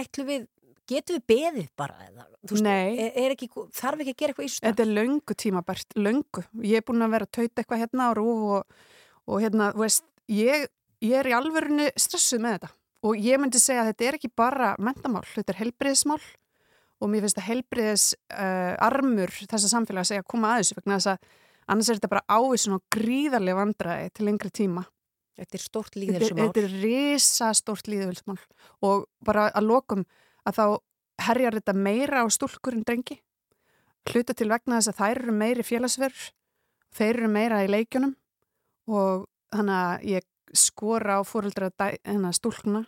[0.00, 0.48] Ætlu við,
[0.88, 2.96] getum við beðið bara veist, Nei.
[2.96, 4.64] Er, er ekki, þarf ekki að gera eitthvað í þessu?
[4.70, 6.46] Þetta er löngu tímabært, löngu.
[6.64, 8.82] Ég er búin að vera að tauta eitthvað hérna á rúf og,
[9.28, 10.68] og hérna, veist, ég,
[11.04, 12.74] ég er í alvörinu stressuð með þetta
[13.08, 16.22] og ég myndi segja að þetta er ekki bara mentamál, þetta er helbriðismál
[16.98, 21.10] og mér finnst að helbriðis uh, armur þessa samfélag að koma að þessu vegna þess
[21.12, 21.28] að
[21.68, 24.84] annars er þetta bara ávísun og gríðarlega vandræði til lengri tíma.
[25.38, 26.48] Þetta er er, líðelsumál.
[26.48, 28.38] þetta er risa stórt líðvöldsmál
[28.82, 30.02] og bara að lokum
[30.48, 30.64] að þá
[31.28, 33.20] herjar þetta meira á stúlkur en drengi.
[34.08, 36.26] Hluta til vegna þess að þær eru meiri félagsverður,
[36.96, 38.16] þeir eru meira í leikjunum
[38.88, 42.86] og þannig að ég skora á fóreldra hennar stúlkuna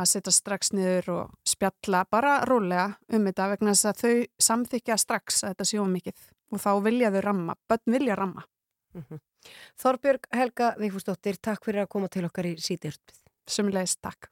[0.00, 4.98] að setja strax niður og spjalla bara rólega um þetta vegna þess að þau samþykja
[5.04, 8.46] strax að þetta sjóum mikið og þá vilja þau ramma, börn vilja ramma.
[9.80, 13.16] Þorbjörg Helga Vigfúsdóttir, takk fyrir að koma til okkar í síðirtið.
[13.48, 14.28] Sumulegis takk.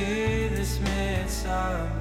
[0.00, 1.99] Into this midsummer uh.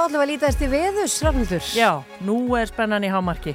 [0.00, 1.64] Þá ætlum við að lítast í veðus, Rafnildur.
[1.76, 1.88] Já,
[2.24, 3.52] nú er spennan í hámarki.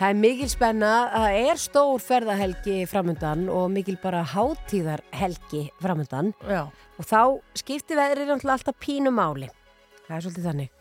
[0.00, 6.64] Það er mikil spenna, það er stór ferðahelgi framundan og mikil bara hátíðarhelgi framundan Já.
[6.98, 7.20] og þá
[7.62, 9.52] skiptir veðrið alltaf pínu máli.
[10.08, 10.72] Það er svolítið þannig.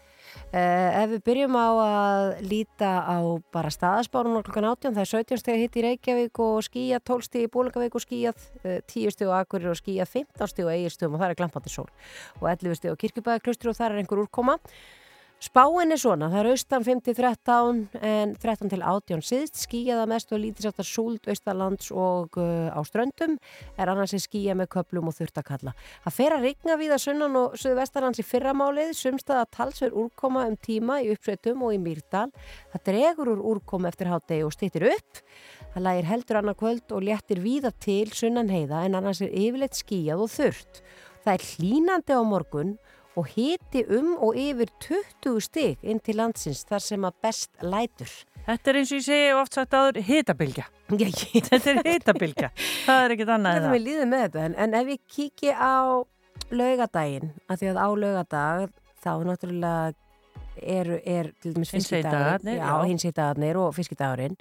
[0.49, 3.18] Uh, ef við byrjum á að líta á
[3.53, 7.28] bara staðaspárun og klukkan 18, það er 17 steg hitt í Reykjavík og skíjað, 12
[7.28, 10.74] steg í Bólungavík og skíjað, uh, 10 steg á Akurir og skíjað, 15 steg á
[10.74, 11.88] Egilstöðum og það er glampandi sól
[12.41, 14.57] og 11 steg á Kirkjubæðaklustri og það er einhver úrkoma.
[15.43, 20.39] Spáin er svona, það er austan 5-13 en 13 til 18 síðst, skíjaða mest og
[20.39, 23.33] lítið sáttar súld austalands og uh, á ströndum
[23.75, 25.73] er annars er skíja með köplum og þurftakalla.
[26.05, 30.45] Það fer að rigna við að sunnan og söðu vestarlands í fyrramálið, sumstaða talsver úrkoma
[30.47, 32.29] um tíma í uppsveitum og í Mýrdal.
[32.71, 35.23] Það dregur úr úrkoma eftir hátegi og stýttir upp.
[35.75, 39.75] Það lægir heldur annað kvöld og léttir víða til sunnan heiða en annars er yfirleitt
[39.75, 40.85] skíjað og þurft.
[41.23, 46.64] Það er hlínandi á morgun og hiti um og yfir 20 stig inn til landsins
[46.70, 48.14] þar sem að best lætur.
[48.43, 50.66] Þetta er eins og ég segi oft sagt áður hitabilgja.
[50.89, 52.49] Þetta er hitabilgja.
[52.84, 53.76] Það er ekkit annað en það.
[53.76, 55.78] við líðum með þetta en, en ef ég kíki á
[56.53, 59.93] laugadaginn, af því að á laugadag þá náttúrulega
[60.57, 62.88] er, er til dæmis Hinsegin fiskidagur dagarnir, já, já.
[62.89, 64.36] hinsidagarnir og fiskidagurinn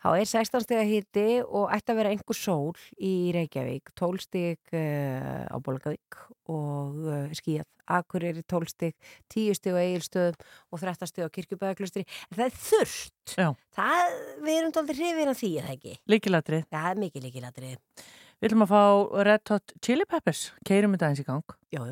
[0.00, 4.24] þá er 16 steg að hiti og ætti að vera einhver sól í Reykjavík 12
[4.26, 6.20] steg uh, á Bólgavík
[6.50, 8.94] og uh, skíjað Akureyri 12 steg,
[9.34, 10.36] 10 steg á Egilstöðum
[10.70, 15.40] og 13 steg á Kirkjubæðaklustri en það er þurft það, við erum dálítið hrifin af
[15.40, 15.96] því, er það ekki?
[16.14, 16.66] Líkilatrið.
[16.68, 18.06] Já, það er mikið líkilatrið
[18.40, 18.84] Við ætlum að fá
[19.26, 20.46] Red Hot Chili Peppers.
[20.64, 21.58] Keirum þetta eins í gang.
[21.76, 21.82] Jú,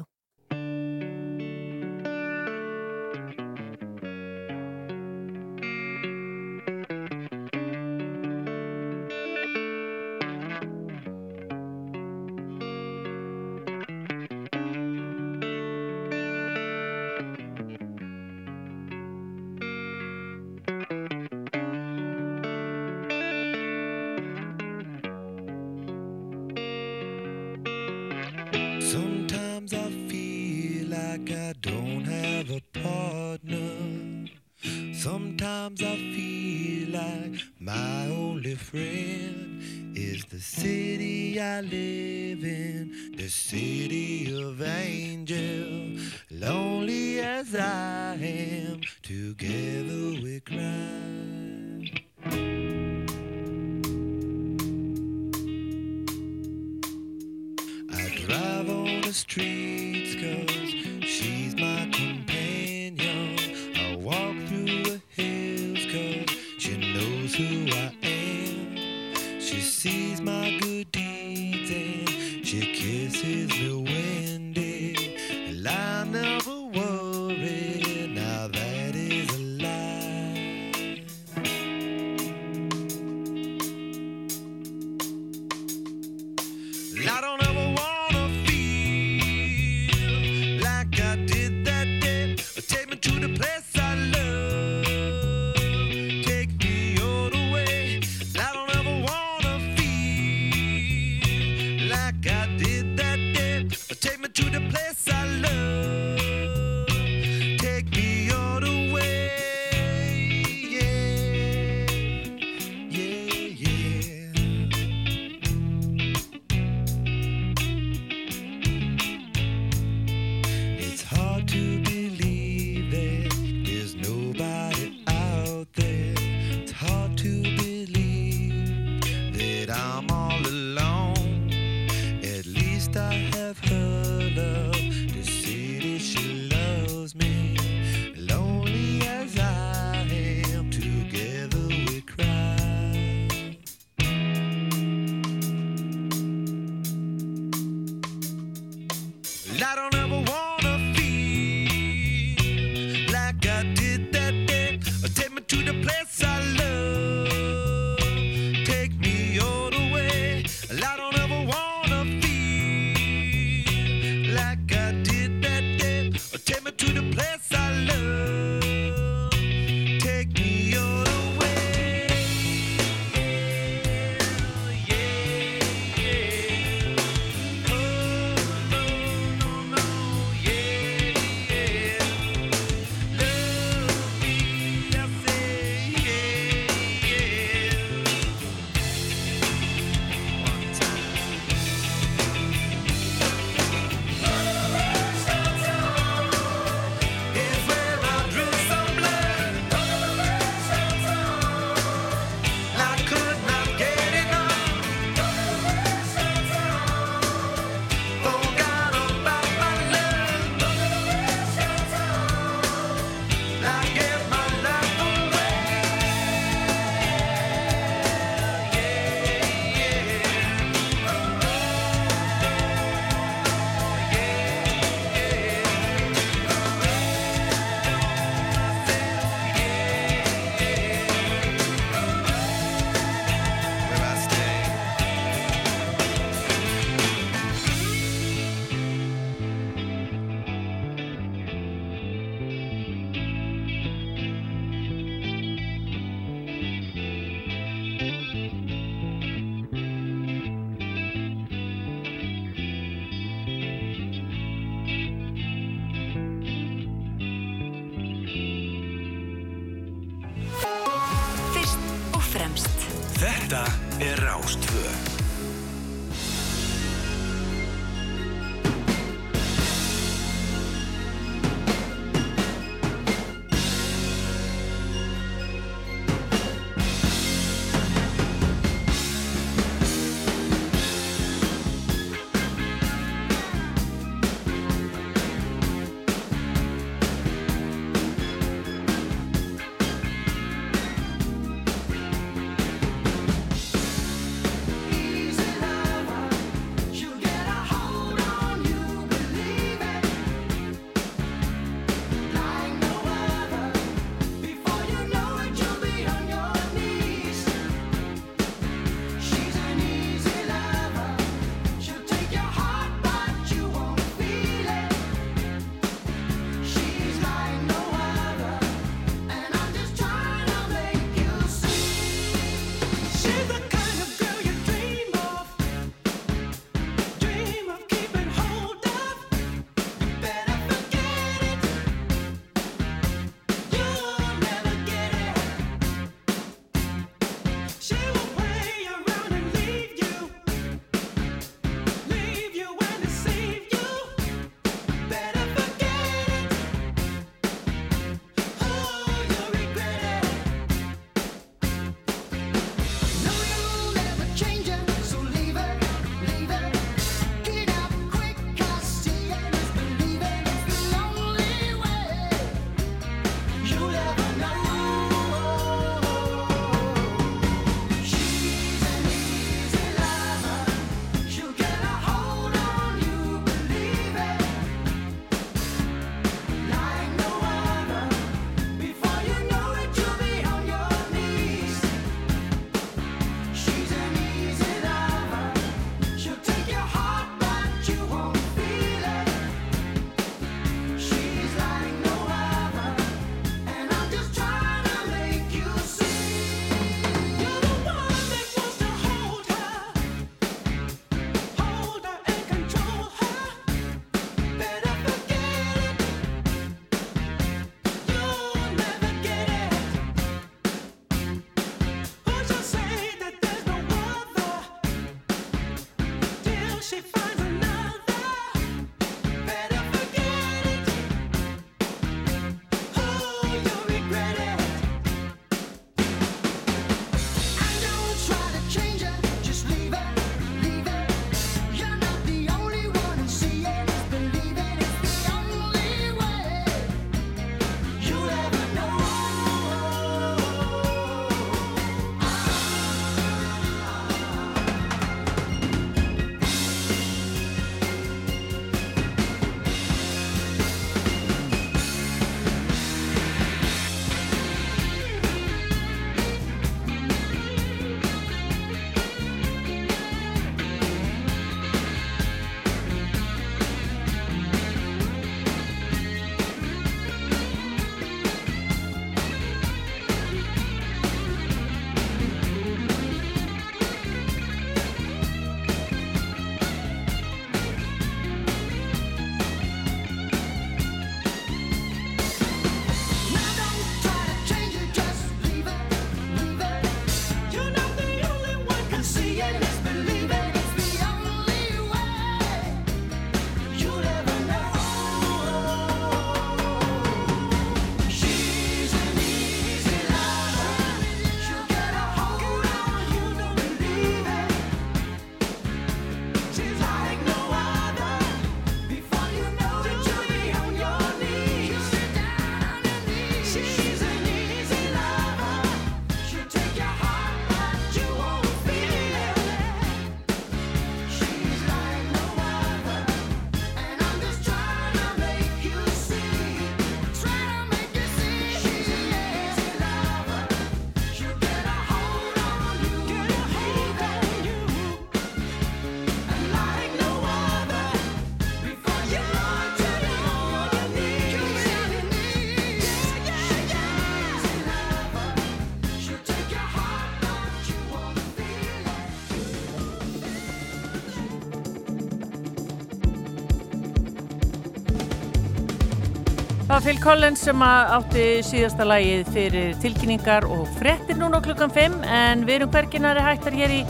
[556.89, 562.55] Phil Collins sem átti síðasta lagið fyrir tilkynningar og frettir núna klukkan 5 en við
[562.55, 563.81] erum hverginari hættar hér í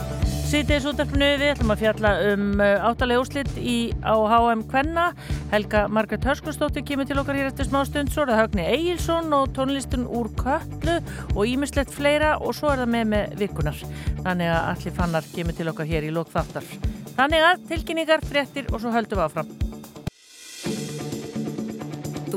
[0.49, 1.29] síðdeis útdarpinu.
[1.39, 5.05] Við ætlum að fjalla um áttalega úrslit í, á HM Kvenna.
[5.53, 8.11] Helga Margret Hörskustóttir kemur til okkar hér eftir smá stund.
[8.11, 10.99] Svo er það Högni Egilson og tónlistun úr Köllu
[11.37, 13.81] og ímislegt fleira og svo er það með með vikunar.
[14.27, 16.67] Þannig að allir fannar kemur til okkar hér í lók þáttar.
[17.15, 19.68] Þannig að tilkynningar, frettir og svo höldum við áfram.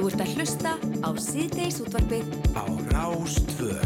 [0.02, 0.70] Þú ert að hlusta
[1.06, 3.76] á síðdeis útvarpið Á Rástvö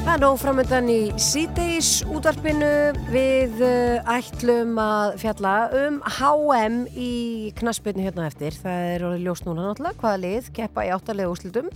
[0.00, 2.70] Það er nóg framöndan í síðdeis útvarpinu.
[3.12, 7.12] Við uh, ætlum að fjalla um HM í
[7.60, 8.56] knaspinu hérna eftir.
[8.56, 11.68] Það er orðið ljós núna náttúrulega hvaða lið keppa í áttarlega úrslutum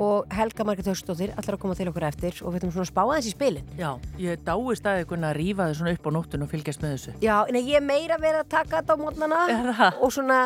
[0.00, 2.90] og Helga Margit Högstóttir allar að koma til okkur eftir og við ætlum svona að
[2.92, 3.70] spá aðeins í spilin.
[3.78, 3.90] Já,
[4.22, 7.14] ég dáist að einhvern að rífa þau svona upp á nóttun og fylgjast með þessu.
[7.24, 9.40] Já, en ég er meira verið að taka þetta á mótnana
[10.02, 10.40] og svona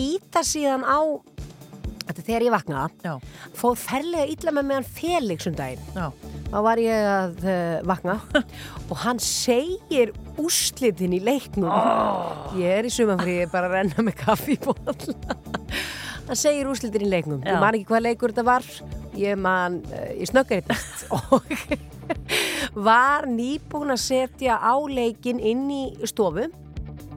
[0.00, 1.00] íta síðan á
[2.04, 3.12] Þetta þegar ég vaknaða, Já,
[3.56, 5.86] fóð ferlega illa með meðan Felix um daginn.
[5.96, 6.10] já.
[6.50, 8.16] þá var ég að uh, vakna
[8.90, 11.72] og hann segir úrslitin í leiknum
[12.60, 14.92] ég er í sumanfrí, bara að renna með kaffi í bólla
[16.28, 17.42] hann segir úrslitin í leiknum.
[17.44, 18.68] Ég man ekki hvað leikur þetta var.
[19.18, 20.78] Ég man, uh, ég snöggar þetta
[21.16, 21.44] og
[22.88, 26.50] var nýbúin að setja á leikin inn í stofu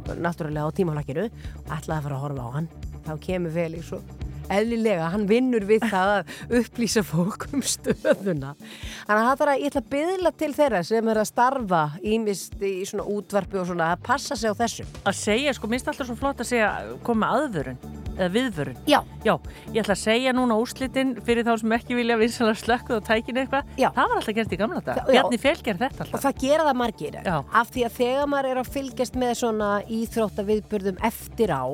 [0.08, 1.26] náttúrulega á tímaflakkinu
[1.68, 2.70] ætlaði að fara að horfa á hann.
[3.08, 9.22] Þá kemur Felix og eðlilega, hann vinnur við það að upplýsa fólk um stöðuna þannig
[9.22, 11.84] að það er að ég ætla að byðla til þeirra sem er að starfa
[12.16, 15.88] ímist í svona útvarpi og svona að passa sig á þessu Að segja, sko, minnst
[15.91, 16.72] alltaf svo flott að segja
[17.06, 17.80] koma aðvörun
[18.18, 18.78] eða viðvörun.
[18.89, 19.34] Já, Já,
[19.74, 23.43] ég ætla að segja núna úrslitin fyrir þá sem ekki vilja vinsalega slökkuð og tækinu
[23.43, 23.68] eitthvað.
[23.78, 25.12] Það var alltaf gert í gamla dag.
[25.38, 26.24] Fel gerði þetta og alltaf.
[26.24, 27.36] það gera það margir Já.
[27.62, 31.66] af því að þegar maður er að fylgjast með svona íþróttaviðburðum eftir á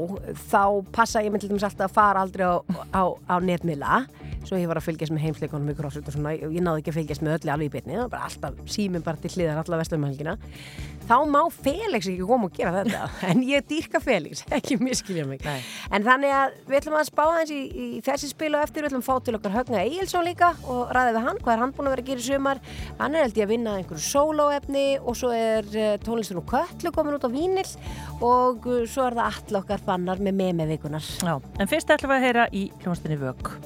[0.52, 0.64] þá
[0.98, 2.56] passa ég dæmis alltaf að fara aldrei á,
[2.94, 4.04] á, á netmila
[4.44, 6.98] svo ég var að fylgjast með heimsleikonum í crossfit og svona, ég náði ekki að
[7.00, 9.80] fylgjast með öllu alveg í byrni, það var bara alltaf síminn bara til hliðar alla
[9.80, 10.36] vestlumhelgina
[11.08, 15.44] þá má Felix ekki koma og gera þetta en ég dýrka Felix, ekki miskilja mig.
[15.48, 15.60] Nei.
[15.96, 18.92] en þannig að við ætlum að spá hans í, í þessi spil og eftir við
[18.92, 21.76] ætlum að fá til okkar Högna Egilson líka og ræða við hann, hvað er hann
[21.76, 22.62] búin að vera að gera í sumar.
[23.00, 25.68] Hann er held ég að vinna einhverju sólóefni og svo er
[26.04, 27.68] tónlistin og köllu komin út á vínil
[28.24, 32.18] og uh, svo er það all okkar fannar með vikunar Já, en fyrst ætlum við
[32.18, 33.58] að heyra í hljónstinni vök.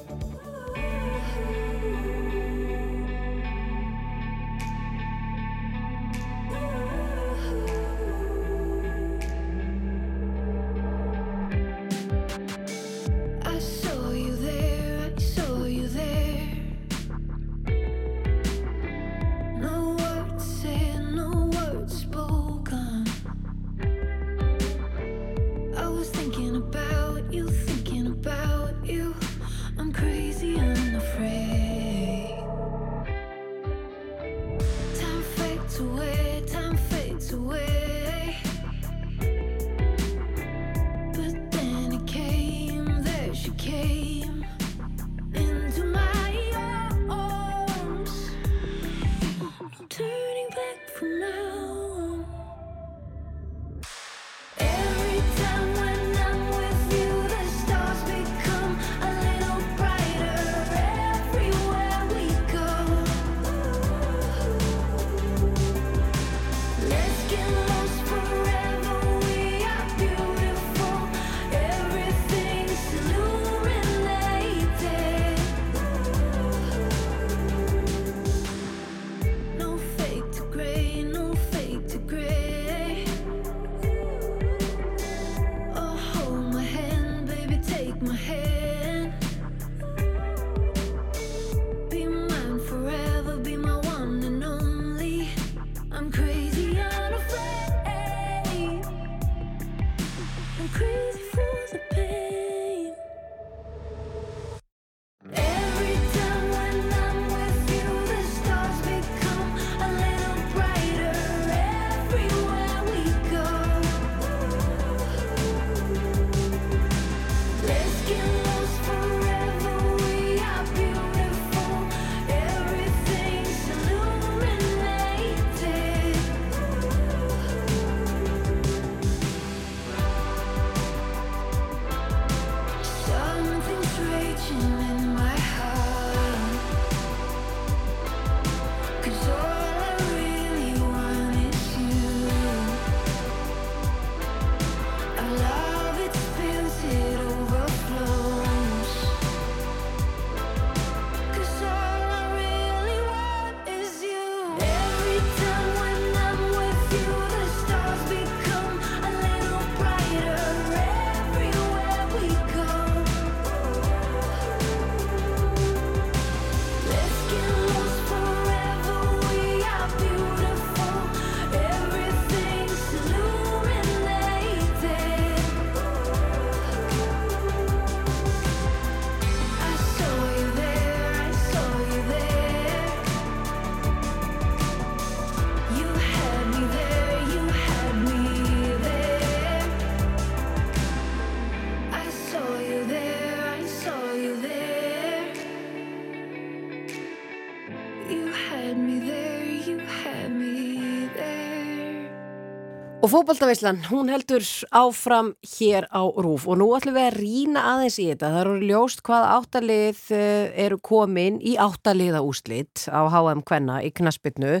[202.98, 204.42] Og fótboltaveislan, hún heldur
[204.74, 208.30] áfram hér á Rúf og nú ætlum við að rýna aðeins í þetta.
[208.32, 213.92] Það eru ljóst hvað áttalið eh, eru komin í áttaliða úslit á HM Kvenna í
[213.94, 214.56] knaspinu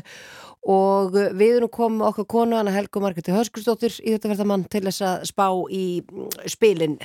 [0.68, 5.04] og við erum komið okkar konu Anna Helgu Margreti Hörskursdóttir í þetta verðamann til þess
[5.06, 6.98] að spá í mm, spilin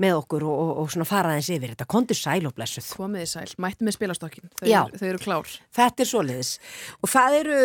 [0.00, 1.88] með okkur og, og, og svona fara aðeins yfir þetta.
[1.90, 2.88] Kondur sæl og blessuð.
[2.96, 5.52] Komiði sæl, mætti með spilastokkin, þau, þau eru klár.
[5.76, 6.54] Þetta er svoleiðis
[7.00, 7.58] og það eru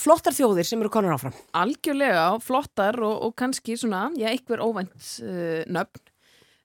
[0.00, 1.36] flottar þjóðir sem eru konar áfram.
[1.60, 6.00] Algjörlega flottar og, og kannski svona, já, einhver óvænt uh, nöfn,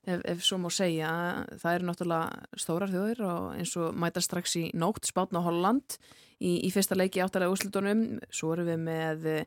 [0.08, 1.12] ef, ef svo má segja.
[1.60, 6.00] Það eru náttúrulega stórar þjóðir og eins og mæta strax í nótt spátna Holland
[6.40, 8.18] í, í fyrsta leiki áttalega úrslutunum.
[8.32, 9.46] Svo erum við með eh,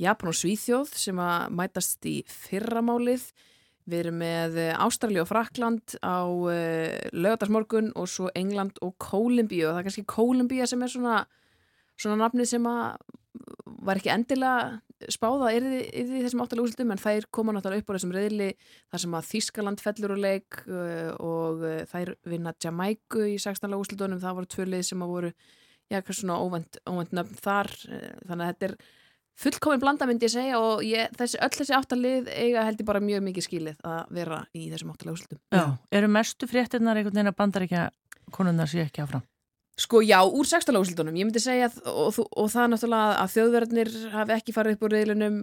[0.00, 3.28] Japan og Svíþjóð sem að mætast í fyrramálið.
[3.90, 9.72] Við erum með Ástrali og Frakland á uh, lögadagsmorgun og svo England og Kólumbíu og
[9.72, 11.16] það er kannski Kólumbíu sem er svona,
[11.98, 13.00] svona nafnið sem að
[13.80, 18.14] var ekki endilega spáða í þessum áttalega úrslutum en þær koma náttúrulega upp á þessum
[18.14, 18.48] reyðli
[18.90, 20.58] þar sem að Þískaland fellur úr leik
[21.24, 23.72] og þær vinna Jamaiku í 16.
[23.78, 25.32] úrslutunum, það voru tvö lið sem að voru,
[25.90, 28.76] já, hvað svona óvænt, óvænt nöfn þar, uh, þannig að þetta er
[29.40, 33.02] fullkomin blanda myndi ég segja og ég, þessi, öll þessi áttalið eiga held ég bara
[33.04, 35.40] mjög mikið skilið að vera í þessum áttalega úrslutum.
[35.54, 35.64] Já,
[35.96, 39.24] eru mestu fréttinnar einhvern veginn að bandar ekki að konunnar sé ekki áfram?
[39.80, 43.90] Sko já, úr sextalega úrslutunum, ég myndi segja og, og, og það náttúrulega að þjóðverðnir
[44.12, 45.38] hafi ekki farið upp úr reyðlunum,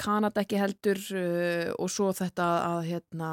[0.00, 3.30] Kanada ekki heldur uh, og svo þetta að, hérna,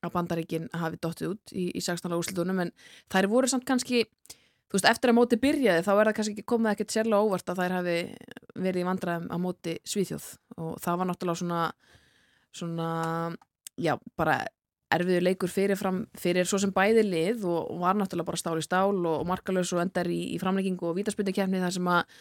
[0.00, 2.72] að bandaríkin hafi dottið út í, í sextalega úrslutunum en
[3.12, 4.06] þær voru samt kannski,
[4.66, 7.52] þú veist, eftir að móti byrjaði þá er það kannski ekki komið ekkert sérlega óvart
[7.52, 7.96] að þær hafi
[8.56, 10.28] verið í vandræðum að móti Svíþjóð.
[10.56, 11.62] Og það var náttúrulega svona,
[12.56, 12.88] svona,
[13.76, 14.40] já, bara
[14.96, 18.64] erfiður leikur fyrirfram fyrir svo sem bæði lið og og var náttúrulega bara stál í
[18.64, 22.18] stál og, og markalös og endar í, í framleggingu og vítaspyndikefni þar sem að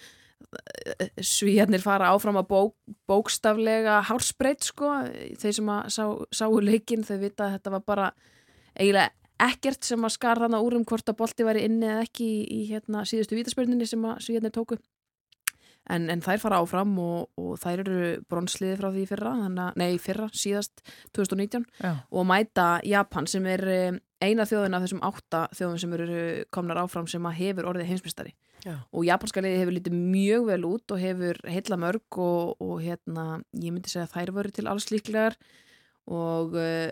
[1.24, 2.74] svíjarnir fara áfram að bók,
[3.10, 4.92] bókstaflega hálsbreyt sko,
[5.40, 6.04] þeir sem að sá,
[6.36, 8.10] sáu leikin þau vita að þetta var bara
[8.76, 12.26] eiginlega ekkert sem að skar þarna úr um hvort að bolti væri inni eða ekki
[12.26, 14.78] í, í hérna, síðustu vítaspyrninni sem að svíjarnir tóku
[15.90, 17.98] en, en þær fara áfram og, og þær eru
[18.32, 20.82] bronsliði frá því fyrra þannig, að- nei fyrra, síðast
[21.14, 21.92] 2019 Já.
[22.10, 26.20] og mæta Japan sem er eh, eina þjóðin af þessum átta þjóðin sem eru
[26.56, 28.34] komnar áfram sem að hefur orðið heimsmystari
[28.66, 28.80] Já.
[28.90, 33.26] og japanska liði hefur lítið mjög vel út og hefur heilla mörg og, og hérna,
[33.62, 35.36] ég myndi segja að þær voru til alls líklegar
[36.10, 36.88] og uh,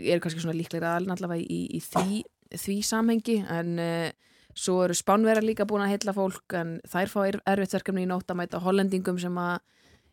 [0.00, 2.22] eru kannski svona líklegra alveg allavega í, í því,
[2.56, 4.08] því samhengi en uh,
[4.56, 8.10] svo eru spánverðar líka búin að heilla fólk en þær fá er- erfitt verkefni í
[8.10, 9.60] nótt að mæta hollendingum sem að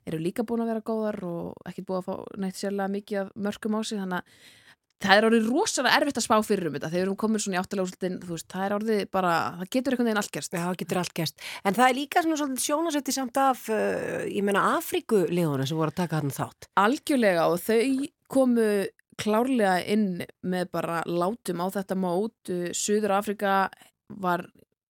[0.07, 3.33] eru líka búin að vera góðar og ekkert búin að fá neitt sérlega mikið af
[3.35, 4.55] mörkum á sig þannig að
[5.03, 7.59] það er orðið rosalega erfitt að spá fyrir um þetta þegar við erum komin svona
[7.59, 11.01] í veist, það er orðið bara, það getur einhvern veginn allt gerst Já, það getur
[11.01, 11.43] allt gerst.
[11.63, 15.93] En það er líka svona svolítið sjónasetti samt af, uh, ég meina, Afrikuliðuna sem voru
[15.93, 16.69] að taka hann þátt.
[16.81, 18.69] Algjörlega og þau komu
[19.17, 23.67] klárlega inn með bara látum á þetta mót Suður Afrika
[24.07, 24.45] var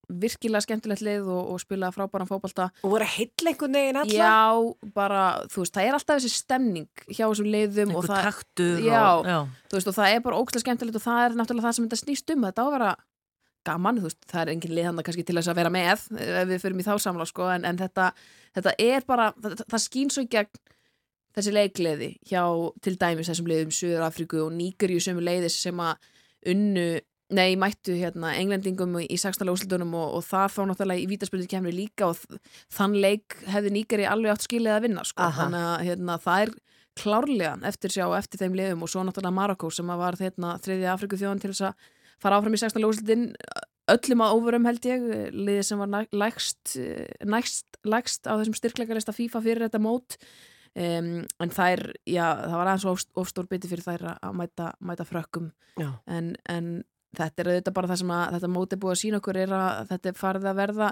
[0.07, 3.07] virkilega skemmtilegt lið og, og spilaði frábæran fótbolta Og voru
[3.51, 4.13] einhvern veginn alla?
[4.15, 8.29] Já, bara, þú veist, það er alltaf þessi stemning hjá þessum liðum og Einhver það,
[8.29, 9.37] taktur já, og, já.
[9.67, 12.01] þú veist, og það er bara ógstlega skemmtilegt og það er náttúrulega það sem þetta
[12.03, 12.93] snýst um þetta á að vera
[13.67, 16.07] gaman, þú veist, það er engin lið hann kannski til þess að vera með ef
[16.47, 18.09] við fyrir í þá samla sko, en, en þetta,
[18.55, 20.61] þetta er bara það, það skýn svo í gegn
[21.37, 22.41] þessi leikleði hjá
[22.83, 25.95] til dæmis þessum liðum Suður Afríku og Nígerju sem leiðis sem að
[26.53, 26.87] unnu
[27.27, 29.49] Nei, mættu hérna englendingum í 16.
[29.51, 32.21] úrslutunum og, og það fá náttúrulega í vítaspilið kemur líka og
[32.71, 35.25] þann leik hefði Nígeri alveg átt skilið að vinna sko.
[35.25, 35.41] Aha.
[35.41, 36.53] þannig að hérna, það er
[37.01, 40.93] klárlega eftir sjá eftir þeim liðum og svo náttúrulega Marokko sem að var hérna, þriðja
[40.93, 41.91] Afriku þjóðan til þess að
[42.23, 42.87] fara áfram í 16.
[42.93, 43.27] úrslutin
[43.97, 46.77] öllum að óverum held ég liðið sem var næ- lægst
[47.27, 50.15] nægst, lægst á þessum styrkleikarista FIFA fyrir þetta mót
[50.77, 51.09] um,
[51.43, 55.51] en þær, já, það var aðeins of, ofstór biti fyrir þær að mæta, mæta frökkum.
[56.05, 56.71] En, en
[57.17, 59.91] þetta er auðvitað bara það sem að þetta móti búið að sína okkur er að
[59.91, 60.89] þetta er farið að verða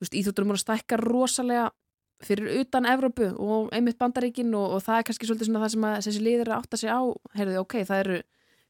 [0.00, 1.68] þú veist, íþjóttur er múin að stækka rosalega
[2.24, 5.86] fyrir utan Evrópu og einmitt bandaríkin og, og það er kannski svolítið svona það sem
[5.88, 7.00] að þessi liðir að átta sig á.
[7.36, 8.18] Heyrðu, ok, það eru,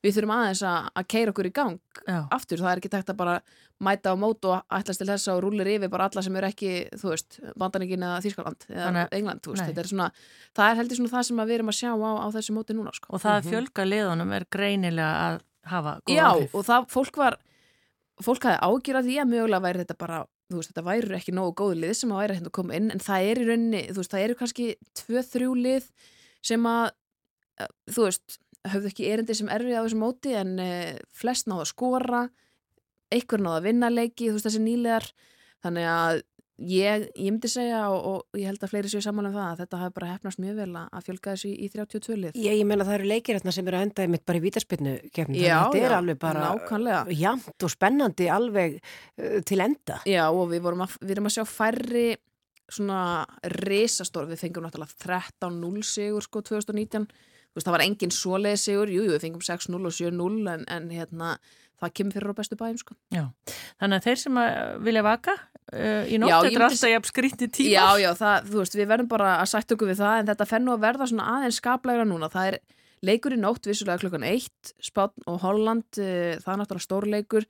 [0.00, 1.78] við þurfum aðeins að, að keira okkur í gang
[2.08, 2.20] Já.
[2.32, 3.34] aftur, það er ekki tækt að bara
[3.80, 6.72] mæta á mót og ætlast til þess og rúlir yfir bara alla sem eru ekki,
[7.00, 10.08] þú veist, bandaríkin eða Þýskaland eða Þannig- England, þú veist, er svona
[10.56, 12.76] það er heldur svona það sem að við erum að sjá á, á þessu móti
[12.76, 13.12] núna, sko.
[13.12, 15.40] Og það að fjölga liðunum er greinilega að
[15.70, 16.54] hafa góð Já, áhrif.
[16.56, 17.38] og það, fólk var
[18.20, 20.20] fólk hafði ágjörð því að mögulega væri þetta bara
[20.50, 22.90] þú veist, þetta væri ekki nógu góð lið sem að væri hérna að koma inn,
[22.90, 24.66] en það er í rauninni þú veist, það eru kannski
[25.00, 25.86] tvö, þrjú lið
[26.50, 26.90] sem að,
[27.60, 28.38] eh, þú veist
[28.68, 32.24] höfðu ekki erindi sem erfið á þessu móti en uh, flest náðu að skora
[33.10, 35.08] einhver náðu að vinna leiki, þú veist, þessi nýlegar
[35.64, 36.20] þannig að
[36.60, 38.00] ég, ég myndi segja og,
[38.30, 40.58] og ég held að fleiri séu saman um það að þetta hafi bara hefnast mjög
[40.60, 42.40] vel að að fjölga þessu í, í 32 lið.
[42.40, 44.96] Ég, ég menna það eru leikir hérna sem eru að enda mitt bara í vítaspinnu
[45.16, 45.40] kefni.
[45.40, 50.00] Já, þetta er alveg bara jamt og spennandi alveg uh, til enda.
[50.08, 52.08] Já og við vorum að, við erum að sjá færri
[52.70, 53.00] svona
[53.50, 58.92] risastór, við fengum náttúrulega 13-0 sigur sko 2019, þú veist það var engin svoleið sigur,
[58.92, 61.34] jú, jú, við fengum 6-0 og 7-0 en, en hérna
[61.80, 62.96] það kemur fyrir á bestu bæjum sko.
[63.14, 63.24] Já,
[63.80, 67.54] þannig að þeir sem að vilja vaka uh, í nótt, þetta er alltaf jafn skrítið
[67.56, 67.72] tímar.
[67.72, 70.48] Já, já, það, þú veist, við verðum bara að sætt okkur við það en þetta
[70.50, 72.30] fennu að verða svona aðeins skaplegra núna.
[72.32, 72.58] Það er
[73.10, 77.48] leikur í nótt vissulega klukkan eitt, Spátn og Holland, uh, það er náttúrulega stórleikur.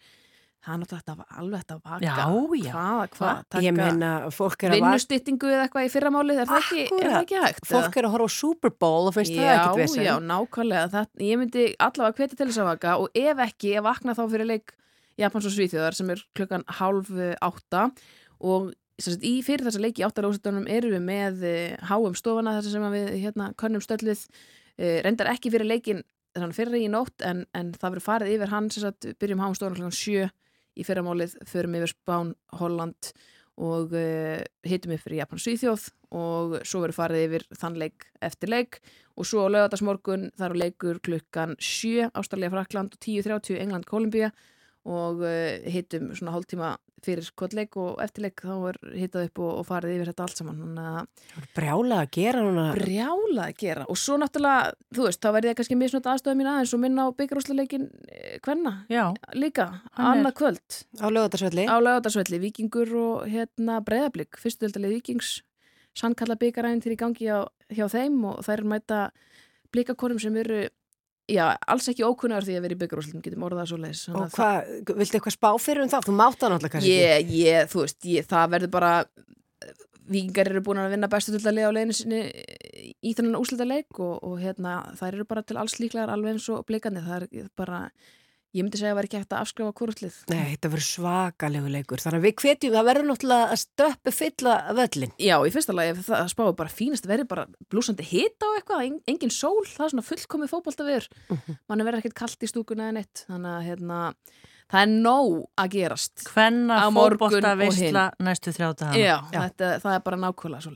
[0.61, 2.04] Það er náttúrulega alveg þetta að vaka.
[2.04, 2.16] Já,
[2.61, 2.72] já.
[2.74, 4.90] Hvað, hvað, Ég menna fólk er að vaka.
[4.90, 7.68] Vinnustyttingu eða eitthvað í fyrramálið, er það ekki, er það ekki hægt?
[7.70, 10.04] Fólk er að horfa á Super Bowl og finnst það ekkert vesen.
[10.04, 10.90] já, nákvæmlega.
[10.92, 14.22] Það, ég myndi allavega hvetja til þess að vaka og ef ekki, ég vakna þá
[14.34, 14.74] fyrir leik
[15.20, 17.88] Japans og Svíþjóðar sem er klukkan eh, átta
[18.40, 22.96] og sagt, í fyrir þessa leiki áttalóðsöldunum erum við með eh, háum stofana þess að
[22.96, 24.26] við hérna könnum stöllið
[24.76, 26.04] eh, reyndar ekki fyrir leikin
[26.54, 28.68] fyrir í nótt en, en það verður farið yfir hann
[29.18, 30.28] byrjum háum stofana klukkan sjö
[30.80, 33.12] í fyrramálið, förum yfir Spán, Holland
[33.60, 38.80] og uh, hittum yfir Japan Svíþjóð og svo verður farið yfir þann leik eftir leik
[39.20, 44.32] og svo á lögadagsmorgun þar er leikur klukkan 7 Ástralja, Frakland og 10.30 England, Kolumbía
[44.88, 46.74] og uh, hittum svona hálftíma
[47.07, 51.09] fyrir kvotleik og eftirleik þá er hittað upp og, og farið yfir þetta allt saman.
[51.57, 52.64] Brjála að gera núna.
[52.76, 53.84] brjála að gera.
[53.90, 57.07] Og svo náttúrulega, þú veist, þá verði ég kannski misnótt aðstöðu mín aðeins og minna
[57.07, 57.86] á byggarúsleikin
[58.46, 60.80] hvenna, Já, líka annað kvöld.
[61.01, 61.64] Á lögatarsvelli.
[61.66, 65.40] á laugardagsvelli, Víkingur og hérna breyðablík, fyrstu deildalið Víkings.
[65.96, 69.01] Sannkalla byggaræðin til í gangi hjá, hjá þeim og þær mæta
[69.74, 70.68] blíkakorum sem eru
[71.30, 74.70] já, alls ekki ókunnar því að vera í byggarúsleikin getum orðað svo leis Og hvað,
[74.90, 76.06] viltu eitthvað spá fyrir um það?
[76.08, 76.94] Þú mátt það náttúrulega kannski.
[76.94, 78.92] ég, ég, þú veist, ég, það verður bara
[80.10, 82.20] Víkingar eru búin að vinna bestu tildalið á leginu sinni
[83.06, 86.48] í þennan úslita leik og, og hérna, þær eru bara til alls líklegar alveg eins
[86.50, 87.84] og blikandi, það er bara
[88.51, 92.03] ég myndi segja að vera ekki hægt að afskrifa hvort Nei, þetta verður svakalegu leikur.
[92.03, 95.12] Þannig að við hvetjum, það verður náttúrulega að stöppu fylla völlin.
[95.22, 98.96] Já, í fyrsta lagi það spáði bara fínast verið bara blúsandi hita á eitthvað, en,
[99.11, 101.11] engin sól, það er svona fullkomið fótbolta viður.
[101.70, 104.01] Mann verður ekkert kallt í stúkuna eða neitt, þannig að hérna,
[104.70, 106.26] það er nóg að gerast.
[106.30, 108.98] hvenna fótbolta og veistla næstu þrjáta hana.
[108.98, 110.74] Já, Þetta, það er bara nákvæmlega svo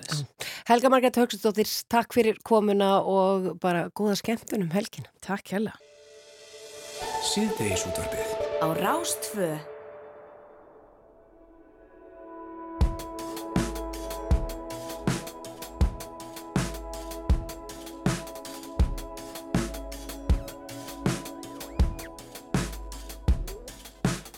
[7.89, 8.29] útvarpið.
[8.61, 9.57] Á Rástfö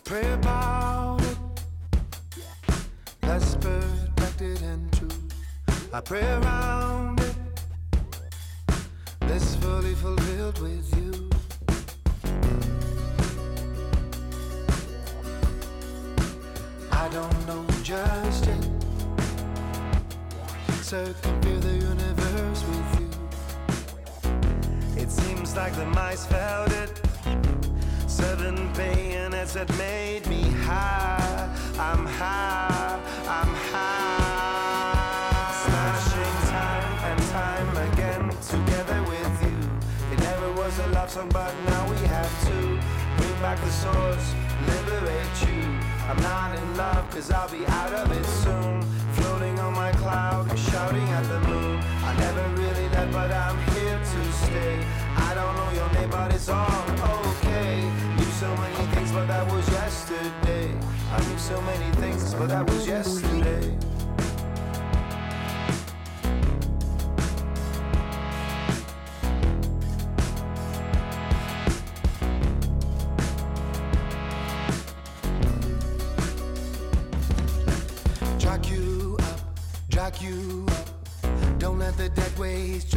[0.04, 1.38] Pray about it.
[3.22, 5.08] That's perfected and true.
[5.92, 7.36] I pray around it.
[9.20, 11.35] That's fully fulfilled with you.
[20.86, 23.08] Circumvent the universe with you.
[25.02, 27.00] It seems like the mice felt it.
[28.06, 31.50] Seven bayonets that made me high.
[31.76, 35.50] I'm high, I'm high.
[35.64, 39.58] Smashing time and time again together with you.
[40.12, 42.78] It never was a love song, but now we have to
[43.16, 44.34] bring back the source,
[44.68, 45.64] liberate you.
[46.08, 48.95] I'm not in love, cause I'll be out of it soon.
[49.36, 51.78] Floating on my cloud, shouting at the moon.
[52.02, 54.82] I never really left, but I'm here to stay.
[55.14, 56.84] I don't know your name, but it's all
[57.26, 57.82] okay.
[58.16, 60.72] Knew so many things, but that was yesterday.
[61.12, 63.76] I knew so many things, but that was yesterday.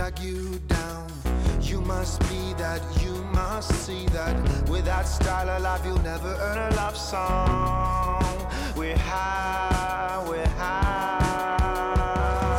[0.09, 1.07] Drag you down.
[1.61, 4.35] You must be that, you must see that.
[4.69, 8.47] With that style of life, you'll never earn a love song.
[8.75, 11.97] We're high, we're high.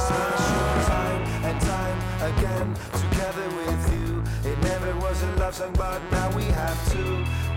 [0.07, 1.99] Smashing time and time
[2.31, 4.51] again together with you.
[4.51, 7.03] It never was a love song, but now we have to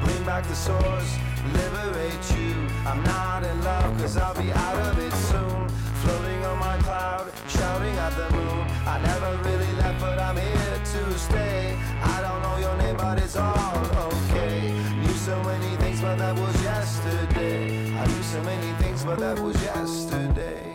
[0.04, 1.18] bring back the source,
[1.54, 2.68] liberate you.
[2.86, 5.70] I'm not in love, cause I'll be out of it soon.
[6.04, 8.63] Floating on my cloud, shouting at the moon.
[8.86, 11.78] I never really left, but I'm here to stay.
[12.02, 13.78] I don't know your name, but it's all
[14.08, 14.72] okay.
[15.00, 17.94] Knew so many things, but that was yesterday.
[17.98, 20.73] I knew so many things, but that was yesterday.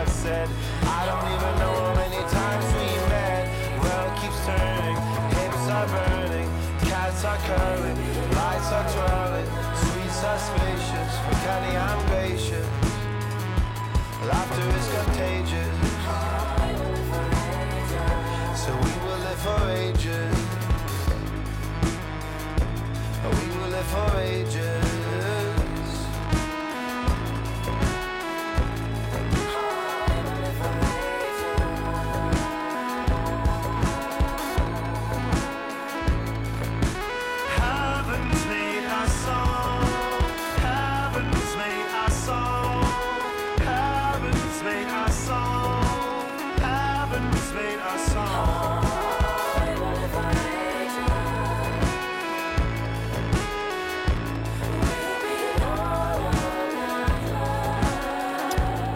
[0.00, 0.48] I've said.
[0.84, 3.44] I don't even know how many times we met.
[3.84, 4.96] World keeps turning,
[5.36, 6.48] hips are burning,
[6.88, 7.98] cats are curling,
[8.32, 12.68] lights are twirling, sweet suspicions, McCanny, I'm patient.
[14.24, 15.76] Laughter is contagious.
[18.56, 20.36] So we will live for ages.
[23.36, 24.79] We will live for ages.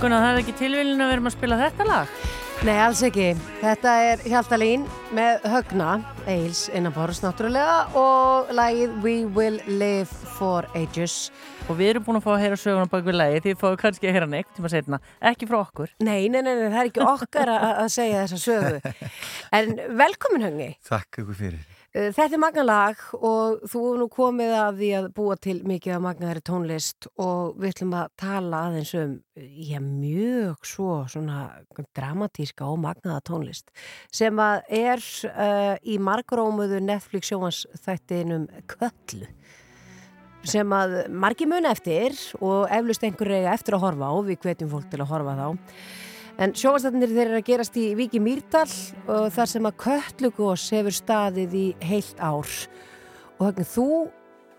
[0.04, 2.10] Gunnar, það er ekki tilviljun að við erum að spila þetta lag?
[2.68, 3.28] Nei, alls ekki.
[3.62, 4.82] Þetta er Hjaltalín
[5.16, 5.94] með Högna,
[6.28, 11.30] Eils innanbárs náttúrulega og lagið We Will Live For Ages.
[11.70, 14.10] Og við erum búin að fá að heyra söguna bak við lagi því fáum kannski
[14.10, 15.00] að heyra neitt tíma setna.
[15.32, 15.94] Ekki frá okkur.
[16.04, 19.08] Nei, nei, nei, nei það er ekki okkar að að segja þessa sögu.
[19.62, 19.72] En
[20.04, 20.68] velkomin Högni.
[20.84, 21.73] Takk ykkur fyrir.
[21.94, 25.94] Uh, Þetta er magnalag og þú hefur nú komið að því að búa til mikið
[25.94, 31.38] af magnaðari tónlist og við ætlum að tala aðeins um já, mjög svo svona
[31.94, 33.70] dramatíska og magnaða tónlist
[34.10, 39.30] sem að er uh, í margrómuðu Netflix sjónvansþættinum Köllu
[40.50, 44.74] sem að margi mun eftir og eflust einhver eiga eftir að horfa á, við hvetjum
[44.74, 45.46] fólk til að horfa þá
[46.34, 48.66] En sjónvastættinir þeir eru að gerast í Víki Mýrdal
[49.06, 52.50] og þar sem að Köllugós hefur staðið í heilt ár.
[53.38, 53.86] Og höfnir, þú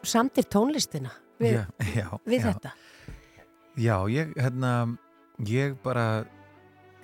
[0.08, 1.12] samtir tónlistina
[1.42, 1.66] við, já,
[2.00, 2.48] já, við já.
[2.48, 2.72] þetta.
[3.76, 4.72] Já, ég, hérna,
[5.52, 6.08] ég bara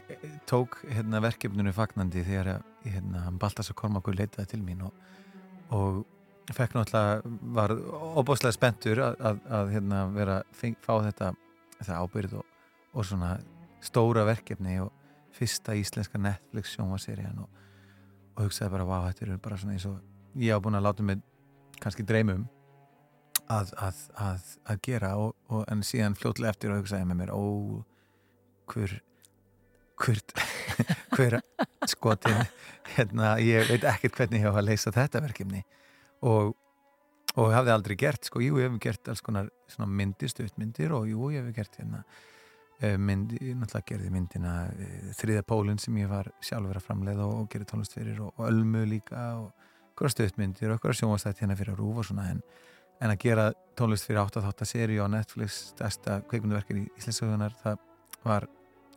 [0.08, 5.08] eh, tók hérna, verkefninu fagnandi þegar hérna, Baltas og Kormakur leitaði til mín og,
[5.76, 6.04] og
[6.56, 7.76] fekk náttúrulega, var
[8.22, 11.34] óbáslega spenntur að, að, að hérna, vera, fá þetta,
[11.82, 12.62] þetta ábyrð og,
[12.96, 13.36] og svona
[13.82, 14.92] stóra verkefni og
[15.36, 17.62] fyrsta íslenska Netflix sjónvaserían og,
[18.36, 21.06] og hugsaði bara, vá, þetta eru bara svona eins og ég á búin að láta
[21.06, 21.22] mig
[21.82, 22.48] kannski dreymum
[23.52, 27.34] að, að, að, að gera og, og en síðan fljótlega eftir og hugsaði með mér
[27.36, 27.42] ó,
[28.72, 29.00] hver
[30.02, 30.22] hver,
[31.16, 31.38] hver
[31.90, 32.42] skotin
[32.96, 35.64] hérna, ég veit ekkert hvernig ég hef að leysa þetta verkefni.
[36.28, 36.54] Og,
[37.36, 39.50] og hafði aldrei gert, sko, jú, ég hef gert alls konar
[39.88, 42.04] myndir, stuttmyndir og jú, ég hef gert hérna
[42.98, 47.44] mynd, ég náttúrulega gerði myndina eh, þriða pólun sem ég var sjálfur að framleiða og,
[47.44, 49.52] og gerði tónlist fyrir og, og ölmu líka og
[50.00, 52.42] hverja stuttmyndir og hverja sjónvastætt hérna fyrir að rúfa svona en,
[53.02, 57.82] en að gera tónlist fyrir 8-8 seri á Netflix, stærsta kveikmynduverkir í Íslandsögunar, það
[58.26, 58.48] var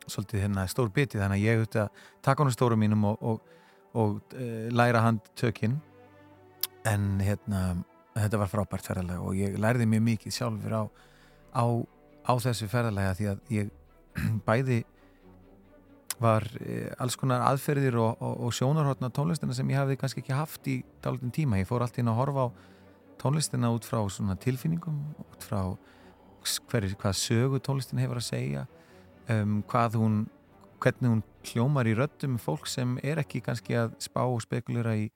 [0.07, 3.57] svolítið hérna stór biti þannig að ég auðvitað að taka honum stóru mínum og, og,
[3.97, 5.79] og e, læra hand tökinn
[6.85, 7.61] en hérna
[8.15, 10.83] þetta var frábært ferðalega og ég lærði mjög mikið sjálfur á,
[11.57, 11.65] á,
[12.25, 13.71] á þessu ferðalega því að ég
[14.47, 14.83] bæði
[16.21, 20.35] var e, alls konar aðferðir og, og, og sjónarhóttna tónlistina sem ég hafði kannski ekki
[20.35, 21.59] haft í dálítinn tíma.
[21.59, 22.49] Ég fór allt inn að horfa á
[23.21, 23.99] tónlistina út frá
[24.43, 25.59] tilfinningum, út frá
[26.69, 28.65] hver, hvað sögu tónlistin hefur að segja,
[29.33, 29.61] um,
[29.97, 30.17] hún,
[30.79, 35.09] hvernig hún hljómar í röddum fólk sem er ekki kannski að spá og spekulera í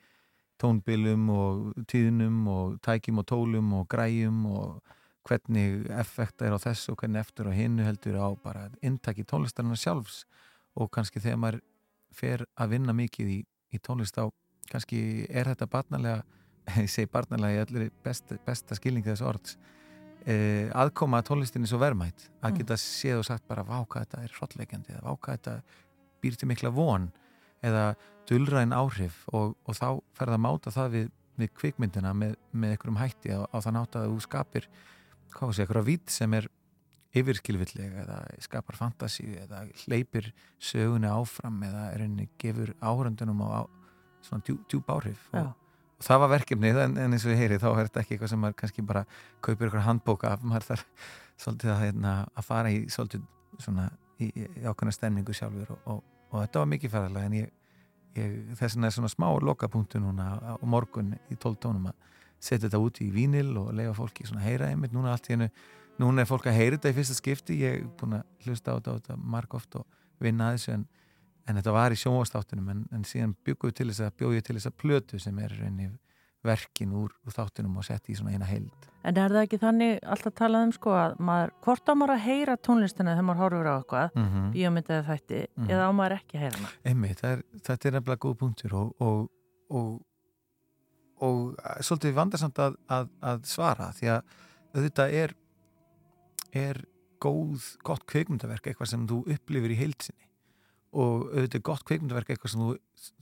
[0.60, 4.96] tónbilum og tíðnum og tækjum og tólum og græjum og
[5.30, 9.80] hvernig effekta er á þessu og hvernig eftir og hinnu heldur á bara inntaki tónlistarnar
[9.80, 10.24] sjálfs.
[10.80, 11.62] Og kannski þegar maður
[12.16, 13.40] fer að vinna mikið í,
[13.76, 14.26] í tónlist á
[14.70, 16.24] kannski er þetta barnalega
[16.84, 19.56] ég segi barnalega í allir besta, besta skilningi þess orðs
[20.26, 22.58] eh, aðkoma að tónlistinni svo verðmætt að Mm.
[22.60, 25.56] geta séð og sagt bara váka þetta er hrottleikjandi eða váka þetta
[26.22, 27.10] býr til mikla von
[27.64, 27.96] eða
[28.30, 29.26] dulræn áhrif.
[29.34, 31.10] Og, og þá ferða að máta það við,
[31.40, 34.70] við kvikmyndina með, með einhverjum hætti á, á það nátt að þú skapir
[35.36, 36.50] hvað sé, einhverja vít sem er
[37.20, 40.30] yfirskilvillega eða skapar fantasi eða hleypir
[40.62, 43.70] sögunni áfram eða er henni gefur áhöröndunum á, á
[44.26, 45.24] svona djú, djúb áhrif.
[45.34, 45.50] Og,
[45.98, 48.34] og það var verkefnið en, en eins og ég heyri þá er þetta ekki eitthvað
[48.34, 49.06] sem maður kannski bara
[49.46, 50.46] kaupir ykkur handbóka af.
[50.46, 50.86] Maður þarf
[51.40, 53.26] svolítið að, hérna, að fara í svolítið
[53.60, 53.88] svona
[54.20, 57.50] í, í, ákveðna stemningu sjálfur og, og, og þetta var mikið fæðarlega en ég,
[58.20, 62.08] ég þess vegna er svona smá lokapunktu núna á, morgun í 12 tónum að
[62.40, 65.50] setja þetta út í vínil og leifa fólki svona heyra einmitt núna allt í hennu
[66.00, 68.80] núna er fólk að heyra þetta í fyrsta skipti ég er búin að hlusta á
[68.80, 69.86] þetta, marg oft og
[70.24, 70.86] vinna að þessu en,
[71.48, 74.70] en þetta var í sjónvastáttunum en, en síðan við til þess að bjóðum til þess
[74.72, 75.90] að plötu sem er rauninni
[76.44, 79.98] verkin úr, úr þáttunum og sett í svona eina heild En er það ekki þannig
[80.04, 83.68] alltaf talað um sko að maður, hvort á maður að heyra tónlistina þegar maður horfur
[83.68, 85.70] á eitthvað, mm bíómyndið eða þætti, Mhm.
[85.70, 86.72] eða á maður ekki að heyra hana?
[86.86, 89.30] Einmitt, er, þetta er nefnilega góð punktur og, og,
[89.70, 90.02] og,
[91.26, 94.34] og svolítið vandarsamt að, að, að svara því að
[94.76, 95.36] auðvitað er,
[96.56, 96.82] er
[97.20, 100.30] góð, gott kveikmyndaverk eitthvað sem þú upplifir í heilsinni
[100.90, 102.70] og auðvitað gott kveikmyndaverk eitthvað sem þú,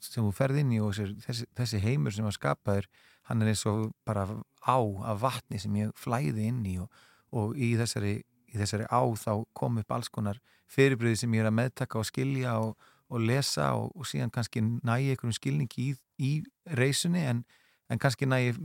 [0.07, 2.87] sem þú ferð inn í og þessi, þessi heimur sem var skapaður
[3.27, 4.27] hann er eins og bara
[4.63, 4.77] á
[5.11, 6.91] af vatni sem ég flæði inn í og,
[7.35, 10.39] og í þessari, í þessari á þá kom upp alls konar
[10.71, 12.75] fyrirbröði sem ég er að meðtaka og skilja og,
[13.11, 16.31] og lesa og, og síðan kannski nægi einhverjum skilningi í, í
[16.79, 17.43] reysunni en,
[17.89, 18.55] en kannski nægi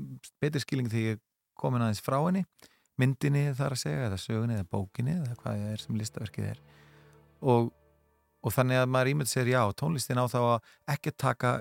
[0.42, 1.22] betri skilningi þegar ég
[1.58, 2.44] komin aðeins frá henni
[3.00, 6.62] myndinni þar að segja eða sögunni eða bókinni eða hvað er sem listaverkið er
[7.40, 7.70] og,
[8.42, 11.54] og þannig að maður ímynd sér já, tónlistin á þá að ekki taka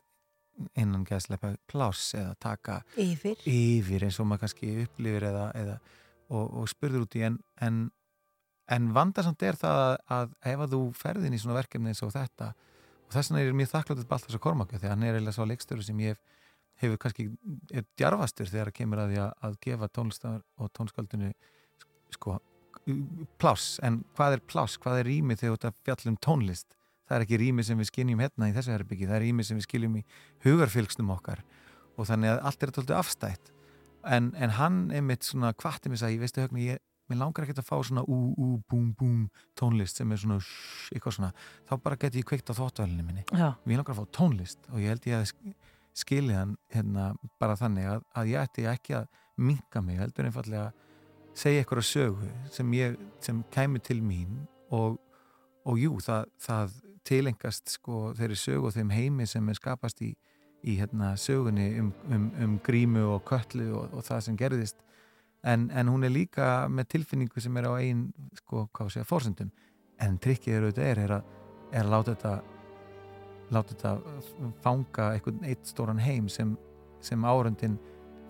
[0.78, 3.40] innan geðsleipa pláss eða taka Yfir.
[3.48, 5.78] yfir eins og maður kannski upplifir eða, eða
[6.32, 7.80] og, og spurður út í en, en,
[8.72, 12.14] en vandarsamt er það að, að ef að þú ferðin í svona verkefni eins og
[12.16, 15.38] þetta og þess vegna er ég mjög þakklátið Baltas og Kormáki þegar hann er eiginlega
[15.38, 16.22] svo leikstöru sem ég hef,
[16.82, 17.28] hefur kannski
[17.74, 21.34] er djarfastur þegar það kemur að því að, að gefa tónlistar og tónskaldinu
[22.12, 22.38] sko
[23.42, 26.78] pláss, en hvað er pláss, hvað er rými þegar þetta fjallum tónlist?
[27.08, 29.60] Það er ekki rými sem við skiljum hérna í þessu herbyggi það er rými sem
[29.60, 30.04] við skiljum í
[30.46, 31.42] hugarfylgstum okkar.
[32.00, 33.52] Og þannig að allt er tóltið afstætt.
[34.08, 36.82] En, en hann einmitt svona kvarti mig að ég veistu högni, ég
[37.12, 39.26] mér langar ekki að fá svona ú, ú, búm, búm
[39.60, 41.32] tónlist sem er svona shh, eitthvað svona,
[41.68, 43.26] þá bara geti ég kveikt á þóttvælinni minni.
[43.36, 43.52] Já.
[43.68, 45.28] mér langar að fá tónlist og ég held ég að
[45.98, 47.12] skilja hann hérna
[47.42, 49.10] bara þannig að, að ég ætti ekki að
[49.42, 55.00] minka mig, heldur einfallega að segja eitthvað sögu sem ég, sem kæmi til mín og,
[55.66, 56.76] og jú, það, það
[57.08, 60.12] tilengast sko þeirri sögu og þeim heimi sem er skapast í,
[60.68, 64.84] í hérna sögunni um, um, um grímu og köllu og, og það sem gerðist.
[65.42, 69.10] En, en hún er líka með tilfinningu sem er á einn sko, hvað sé að
[69.10, 69.50] fórsendum
[70.02, 71.32] en trikkið er auðvitað er, er, að,
[71.72, 72.61] er að láta þetta
[73.52, 76.56] láta þetta fanga einhvern eitt stóran heim sem,
[77.04, 77.78] sem árundin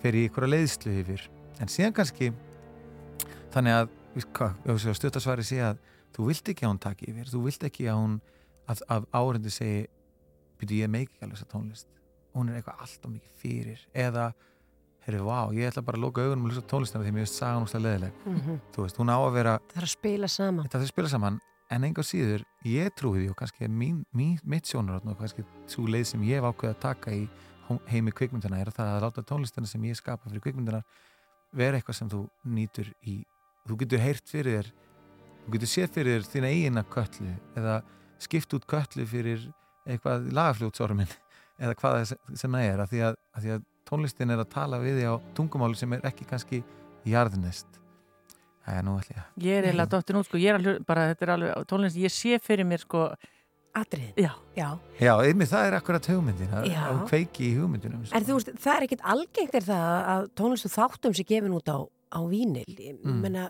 [0.01, 1.27] fer í einhverja leiðslu yfir.
[1.61, 2.31] En síðan kannski
[3.53, 3.89] þannig að,
[4.33, 5.81] hvað, stuttasvari sé að
[6.15, 8.15] þú vilt ekki að hún taki yfir þú vilt ekki að hún
[8.71, 9.81] að, að árendi segi
[10.61, 11.87] byrju ég meiki alveg þessa tónlist.
[12.35, 13.79] Hún er eitthvað allt og mikið fyrir.
[13.97, 14.25] Eða,
[15.05, 17.65] heyrðu, vá, ég ætla bara að loka augunum og hlusta tónlistina því mér veist sagan
[17.65, 18.59] úrslag leðileg Mhm.
[18.75, 20.67] þú veist, hún á að vera Það er að spila saman.
[20.71, 21.39] að spila saman
[21.71, 25.87] en enga síður, ég trúi því og kannski mín, mín, mitt sjónur og kannski svo
[25.87, 27.23] leið sem ég hef ákveðið að taka í
[27.87, 30.81] heimi kvikmyndina er það að láta tónlistina sem ég skapa fyrir kvikmyndina
[31.55, 33.21] vera eitthvað sem þú nýtur í.
[33.67, 34.71] Þú getur heyrt fyrir þér
[35.41, 37.79] þú getur séð fyrir þér þína eigina köllu eða
[38.21, 39.47] skipt út köllu fyrir
[39.87, 41.09] eitthvað lagafljótsormin
[41.61, 44.99] eða hvað sem það er að því að, að að tónlistin er að tala við
[44.99, 46.61] því á tungumáli sem er ekki kannski
[47.07, 47.79] jarðnest
[48.65, 51.33] Það er að Ég er eiginlega dottin út sko, ég er alveg, bara þetta er
[51.35, 53.07] alveg tónlist, ég sé fyrir mér sko
[53.73, 54.13] Atrið.
[54.19, 54.33] Já.
[54.57, 54.67] Já.
[54.99, 56.81] Já, einmitt það er akkurat hugmyndin að, Já.
[56.91, 58.17] að kveiki í hugmyndunum sko.
[58.17, 61.71] En þú veist, það er ekkit algengt er það að tónlistu þáttum sé gefin út
[61.71, 61.79] á,
[62.11, 62.65] á vínil.
[62.67, 63.21] Ég Mm.
[63.23, 63.45] menna,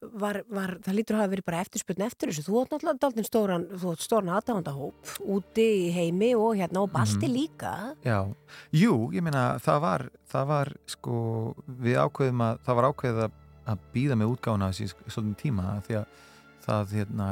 [0.00, 2.44] var, var, það lítur að hafa verið bara eftirspurn eftir þessu.
[2.46, 4.94] Þú átt náttúrulega daldinn stóran, þú átt stóran aðdáðandahóp
[5.26, 7.34] úti í heimi og hérna og balti Mhm.
[7.34, 7.96] líka.
[8.04, 8.22] Já,
[8.72, 13.32] jú, ég meina það var, það var sko við ákveðum að, það var ákveðið að,
[13.66, 16.18] að býða með útgána þessi svolítið tíma því að
[16.66, 17.28] það hérna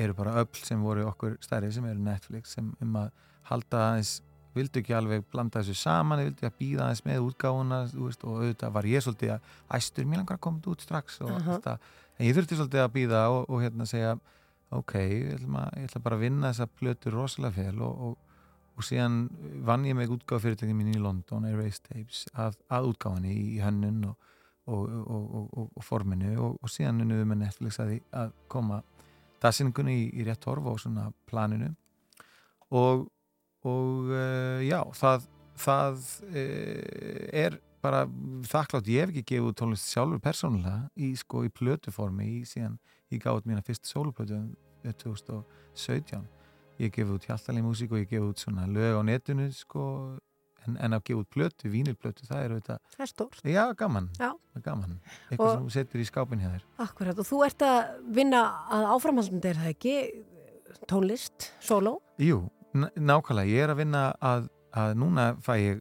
[0.00, 3.10] eru bara öll sem voru okkur stærri sem eru Netflix sem um að
[3.50, 4.18] halda aðeins
[4.54, 8.74] vildu ekki alveg blanda þessu saman vildu að býða aðeins með útgáfuna veist, og auðvitað
[8.76, 11.54] var ég svolítið að æstur mér langar að koma þetta út strax og Aha.
[11.54, 14.16] allt það en ég þurfti svolítið að býða og, og hérna segja
[14.70, 18.42] ok, ég ætla, að, ég ætla bara að vinna þessa plötu rosalega fel og, og,
[18.76, 19.20] og síðan
[19.66, 24.29] vann ég með útgáfafyrirtækni mín í London, Erase Tapes að, að útgáfani í hönnun og,
[24.68, 28.82] og, og forminu og síðan unnum við með Netflix að, að koma
[29.40, 31.72] dassingunni í, í rétt horf og svona planinu.
[32.70, 33.08] Og
[33.68, 35.26] og uh, já, það
[35.60, 38.06] það uh, er bara
[38.48, 42.78] þakklátt, ég hef ekki gefið tónlist sjálfur persónulega í sko í plötuformi í síðan,
[43.12, 44.40] ég gáði mína fyrst soloplötu
[44.84, 46.24] 2017
[46.80, 49.84] ég gefið út hjaltalegi músík og ég gefið út svona lög á netinu sko
[50.66, 53.42] en, en að gefa út plötu, vínilplötu, það er auðvitað Það er stórt.
[53.48, 54.30] Já, gaman, Já.
[54.64, 54.96] gaman
[55.30, 58.42] eitthvað Og- sem þú setur í skápin hjá þér Akkurat, og þú ert að vinna
[58.70, 59.94] að áframhaldandi, er það ekki?
[60.90, 61.96] Tónlist, sóló?
[62.22, 62.42] Jú,
[62.74, 65.80] nákvæmlega, ég er að vinna að, að núna fæ ég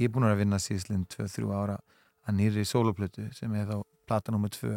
[0.00, 1.76] ég er búin að vinna síðslinn 2-3 ára
[2.28, 4.48] að nýri soloplötu sem er þá plata nr.
[4.48, 4.70] 2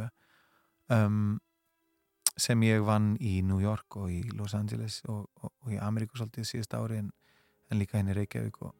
[0.91, 1.39] um,
[2.35, 6.17] sem ég vann í New York og í Los Angeles og, og, og í Ameríku
[6.17, 7.11] svolítið síðust ári en,
[7.71, 8.73] en líka henni Reykjavík og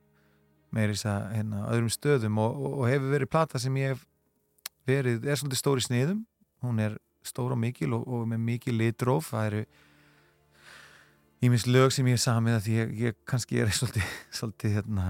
[0.74, 4.06] meiri þess að hérna, öðrum stöðum og, og, og hefur verið plata sem ég hef
[4.90, 6.22] verið, er svolítið stóri sniðum.
[6.64, 6.98] Hún er
[7.28, 9.64] stór og mikil og, og með mikil litróf, það eru
[11.44, 15.10] ímis lög sem ég er samið að því ég, ég kannski er svolítið, svolítið hérna,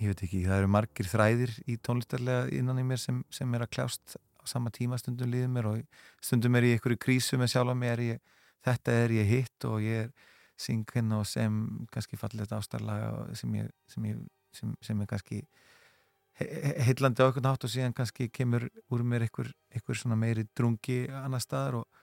[0.00, 3.66] ég veit ekki, það eru margir þræðir í tónlistarlega innan í mér sem, sem er
[3.66, 4.98] að kljást á sama tíma.
[5.00, 8.20] Stundum líður mér og stundum er ég í einhverju krísu með sjálf að mér ég,
[8.66, 10.12] þetta er ég hitt og ég er
[10.60, 11.56] syngin og sem
[11.92, 14.18] kannski fallið ástarlaga sem ég, sem ég
[14.56, 15.42] sem, sem er kannski
[16.40, 21.42] heillandi á eitthvað nátt og síðan kannski kemur úr mér einhver, einhver meiri drungi annar
[21.42, 22.00] staðar og,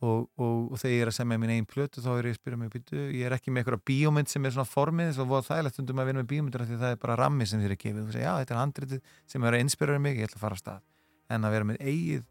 [0.00, 2.40] og, og, og þegar ég er að semja minn einn plötu þá er ég að
[2.40, 5.32] spyrja mig býtu, ég er ekki með einhverja bíómynd sem er svona formið þess að
[5.34, 7.74] það er þægilegt undum að vinna með bíómyndur því það er bara rammi sem þér
[7.74, 8.00] er gefið.
[8.00, 10.44] Og þú segir já þetta er handritið sem er að inspirera mig, ég ætla að
[10.46, 10.84] fara á stað.
[11.28, 12.26] En að vera með eigið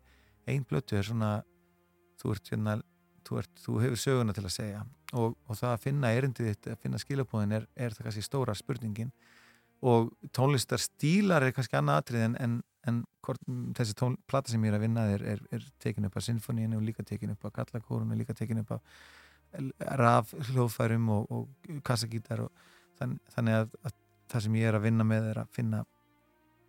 [0.47, 1.31] einn plötu er svona
[2.17, 2.77] þú, ert, hérna,
[3.27, 4.85] þú, ert, þú hefur söguna til að segja.
[5.17, 9.11] Og það að finna erindið þitt, að finna skilabóðin er, er það kannski stóra spurningin
[9.81, 12.55] og tónlistar stílar er kannski annað atrið en, en,
[12.89, 13.43] en hvort,
[13.77, 16.79] þessi tón, plata sem ég er að vinna er, er, er tekin upp á sinfoníinu
[16.79, 18.79] og líka tekin upp á gallakórunu, líka tekin upp á
[19.99, 22.65] raf hljóðfærum og, og kassagítar og
[22.99, 24.01] þann, þannig að, að
[24.31, 25.85] það sem ég er að vinna með er að finna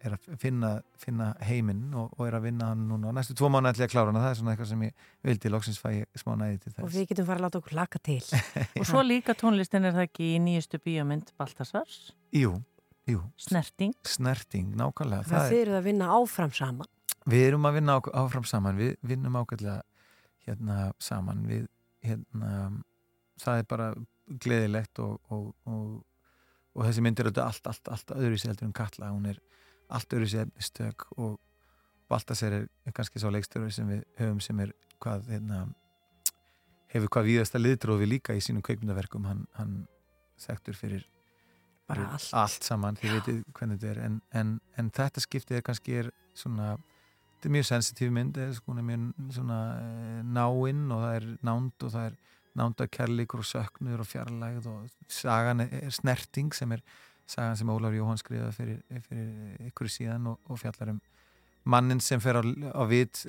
[0.05, 0.68] er að finna,
[1.01, 3.10] finna heiminn og, og er að vinna hann núna.
[3.10, 5.06] Og næstu tvo mánu ætla ég að klára hann það er svona eitthvað sem ég
[5.26, 5.51] vildi.
[5.51, 5.89] Loksins fæ
[6.22, 6.85] smá næði til þess.
[6.86, 8.20] Og við getum fara að láta okkur laka til.
[8.80, 12.12] Og svo líka tónlistin er það ekki í nýjustu bíómynd Baltasars?
[12.36, 12.55] Jú,
[13.09, 13.22] jú.
[13.48, 13.94] Snerting.
[14.06, 15.26] Snerting, nákvæmlega.
[15.28, 16.93] Það, það þeir eru að vinna áfram saman.
[17.28, 18.78] Við erum að vinna áfram saman.
[18.78, 19.80] Við vinnum ákveðlega
[20.48, 21.43] hérna saman.
[21.48, 21.66] Við
[22.06, 22.52] hérna
[23.43, 23.89] það er bara
[24.44, 25.90] gleðilegt og, og, og,
[26.76, 29.12] og þessi mynd er allt, allt, allt öðru í sig heldur en Katla.
[29.14, 29.40] Hún er
[29.89, 31.39] allt öðru sér stök og
[32.09, 34.72] Baltasar er kannski svo leikstöru sem við höfum sem er
[35.02, 35.59] hvað hérna,
[36.93, 39.74] hefur hvað víðasta liðdrófi líka í sínum kveikmyndaverkum hann, hann
[40.40, 41.05] sektur fyrir,
[41.89, 42.28] fyrir allt.
[42.43, 46.10] allt saman þið veitir hvernig þetta er en, en, en þetta skiptið er kannski er
[46.36, 51.86] svona þetta er mjög sensitív mynd sko, mjög svona eh, náinn og það er nánd
[51.86, 52.16] og það er
[52.59, 56.82] nándakerleikur og söknur og fjarlægð og sagan er snerting sem er
[57.28, 61.01] sagan sem Ólafur Jóhann skrifaði fyrir, fyrir ykkur síðan og, og fjallar um
[61.69, 63.20] mannin sem fer á, á vit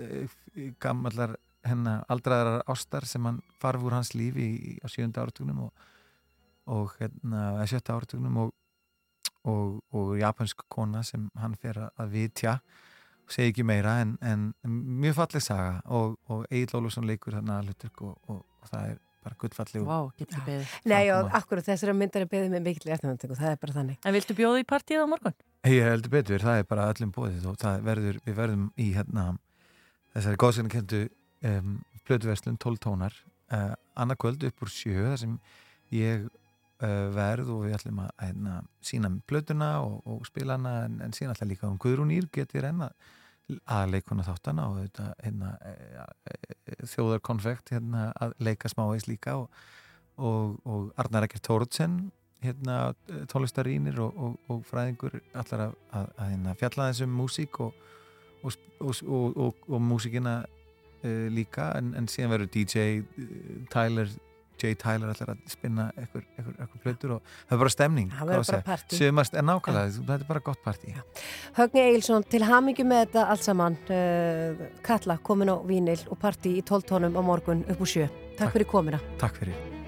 [0.82, 1.36] gammallar
[1.68, 5.88] hennar aldraðarar ástar sem hann farf úr hans lífi í, á sjönda áratugnum og,
[6.70, 8.54] og hérna, sjötta áratugnum og,
[9.50, 12.60] og, og japansk kona sem hann fer að vitja
[13.26, 14.50] og segi ekki meira en, en
[15.02, 20.10] mjög falleg saga og Egil Ólusson leikur þarna hluturk og það er bara gullfalleg wow,
[20.18, 20.74] getur beðið.
[20.88, 24.00] Nei, og akkurat þessara myndar er beðið með mikil eftirvönding og það er bara þannig.
[24.06, 25.36] En viltu bjóða í partíð á morgun?
[25.68, 29.26] Ég heldur betur, það er bara öllum bóðið og það verður, við verðum í hérna
[30.16, 31.02] þessari góðsynningendu
[31.52, 31.74] um,
[32.08, 33.18] plötuverslun 12 tónar
[33.52, 35.36] uh, annarkvöld upp úr sjö þar sem
[35.96, 36.30] ég
[36.80, 41.34] verð og við ætlum að hérna, sína plötuna og, og spila hana en, en sína
[41.34, 42.88] alltaf líka um Guðrún Ír getur enna
[43.66, 45.50] að leikuna þáttana og þetta, hérna,
[46.92, 49.50] þjóðarkonfekt hérna, að leika smáveis líka og,
[50.16, 51.94] og, og Arnar Ekkert Tóruðsen
[52.44, 52.94] hérna,
[53.32, 57.72] tónlistarínir og, og fræðingur allar að, að, að hérna, fjalla þessum músík og
[59.90, 60.36] músíkina
[61.04, 62.76] uh, líka en, en síðan verður DJ
[63.74, 64.08] Tyler
[64.60, 64.76] J.
[64.80, 69.02] Tyler ætlar að spinna eitthvað, plötur og það er bara stemning það verður bara partí
[69.02, 70.96] þetta er bara gott partí
[71.58, 73.78] Högni Eilsson, til hamingi með þetta allt saman.
[73.90, 78.08] Uh, Katla, komin á Vínil og partí í 12 tónum á morgun upp úr sjö.
[78.08, 78.56] Takk, Takk.
[78.56, 79.79] fyrir komina Takk fyrir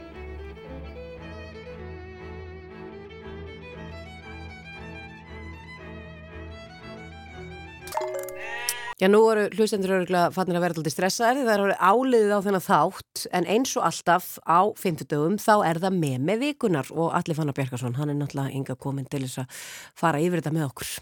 [9.02, 12.62] Já, nú eru hlustendur öruglega fannir að vera alltaf stressaðir það eru áliðið á þennan
[12.62, 17.16] þátt en eins og alltaf á 50 dögum þá er það með með vikunar og
[17.18, 19.64] Alli Fannar Bjarkarsson, hann er náttúrulega ynga komin til þess að
[19.98, 20.94] fara yfir þetta með okkur.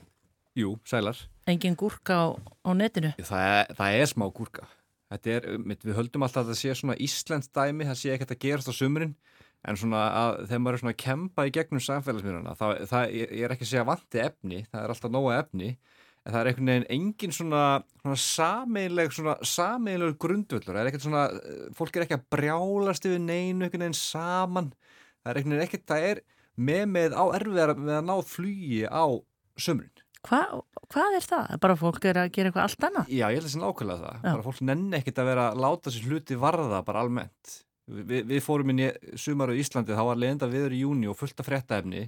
[0.61, 1.19] Jú, sælar.
[1.51, 3.11] Engin gúrka á, á netinu?
[3.19, 4.71] Það er, það er smá gúrka.
[5.19, 8.71] Er, Við höldum alltaf að það sé svona Íslands dæmi, það sé ekkert að gerast
[8.71, 9.15] á sumurinn
[9.67, 13.53] en svona að þegar maður er svona að kempa í gegnum samfélagsmyruna það, það er
[13.57, 15.73] ekki að segja vanti efni, það er alltaf nóga efni
[16.29, 17.63] en það er einhvern veginn engin svona,
[18.03, 21.23] svona sameileg grundvöldur, það er ekkert svona
[21.77, 24.69] fólk er ekki að brjálast yfir neinu einhvern veginn saman
[25.23, 26.21] það er einhvern veginn ekkert, það er
[26.59, 29.05] með með á erfiðar með að ná flugi á
[29.59, 30.05] sömurinn.
[30.27, 30.41] Hva,
[30.91, 31.51] hvað er það?
[31.63, 33.11] Bara fólk er að gera eitthvað allt annað?
[33.15, 34.29] Já, ég held að það er nákvæmlega það, Já.
[34.29, 37.57] bara fólk nenni ekkert að vera að láta sér hluti varða bara almennt
[37.89, 41.15] Vi, við fórum inn í sumar á Íslandi, þá var leiðenda viður í júni og
[41.17, 42.03] fullt af fréttaefni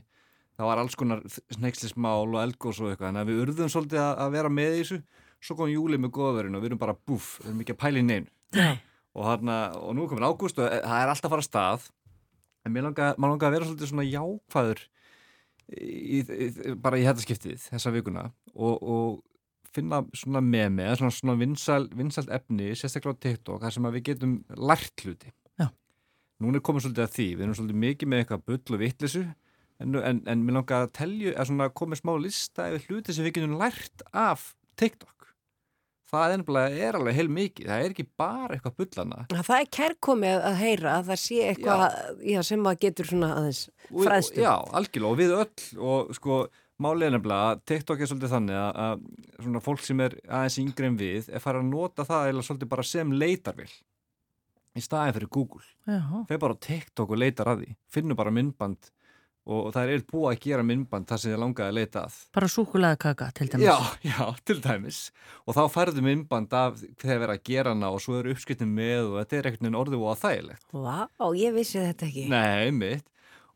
[0.62, 1.24] það var alls konar
[1.56, 5.00] sneikslismál og elgós og eitthvað, en við urðum svolítið að, að vera með í þessu,
[5.42, 8.30] svo kom júli með góðverðin og við erum bara búf, við erum ekki að neinu.
[8.52, 8.78] Nei.
[9.16, 11.90] og, og nú komin ágúst og eh, það er alltaf að fara stað.
[12.62, 14.82] En mér langar, langar að vera svolítið svona jákvæður
[15.82, 16.48] í, í,
[16.84, 21.84] bara í þetta skiptið þessa vikuna og, og finna svona með mig svona, svona vinsal,
[21.98, 25.32] vinsalt efni sérstaklega á TikTok þar sem að við getum lært hluti.
[26.42, 29.20] Núna er komið svolítið að því við erum svolítið mikið með eitthvað bull og vittlisu
[29.82, 33.28] en, en, en mér langar að telju að svona komið smá lista yfir hluti sem
[33.28, 35.22] við getum lært af TikTok
[36.12, 39.70] það er nefnilega er alveg heil mikið það er ekki bara eitthvað bullana Það er
[39.78, 41.86] kærkomið að heyra að það sé eitthvað
[42.34, 42.42] já.
[42.50, 44.44] sem að getur svona aðeins fræðstum.
[44.44, 46.42] Já, algjörlega og við öll og sko
[46.82, 50.60] málið er nefnilega að TikTok er svolítið þannig að, að svona fólk sem er aðeins
[50.66, 53.72] yngri en við er farið að nota það eða svolítið bara sem leitarvill
[54.72, 56.02] í staðin fyrir Google Já.
[56.28, 58.92] þeir bara á TikTok og leitar að því finnur bara myndband
[59.46, 62.50] og það er búið að gera myndband þar sem þið langaði að leita að Bara
[62.54, 63.66] súkulega kaka til dæmis.
[63.66, 63.78] Já,
[64.12, 65.00] já, til dæmis
[65.46, 69.08] og þá færðu myndband af þegar verið að gera hana og svo eru uppskiptin með
[69.10, 71.00] og þetta er ekkert enn orðið og að þægilegt Vá,
[71.42, 72.28] ég vissi þetta ekki.
[72.32, 73.08] Nei, mitt.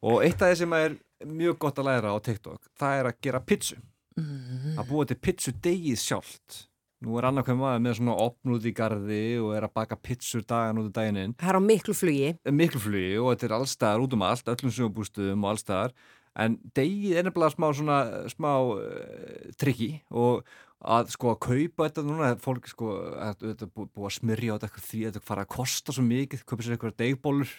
[0.05, 3.19] Og eitt af því sem er mjög gott að læra á TikTok, það er að
[3.25, 3.77] gera pizzu.
[4.19, 4.75] Mhm.
[4.79, 6.65] Að búa til pizzu degið sjálft.
[7.05, 9.97] Nú er annað hver maður með svona opn út í garði og er að baka
[10.01, 11.35] pizzur dagan út í daginn inn.
[11.37, 12.29] Það er á miklu flugi.
[12.49, 15.93] Miklu flugi og þetta er allstaðar út um allt, öllum sjóbústuðum og allstaðar.
[16.35, 17.97] En degið er nefnilega smá svona,
[18.33, 20.41] smá uh, trikki og
[20.85, 22.89] að sko að kaupa þetta núna, fólk sko,
[23.21, 25.95] að, þetta er bú- búið að smyrja á þetta því að þetta fara að kosta
[25.95, 27.53] svo mikið, kaupa sér eitthvað degbólur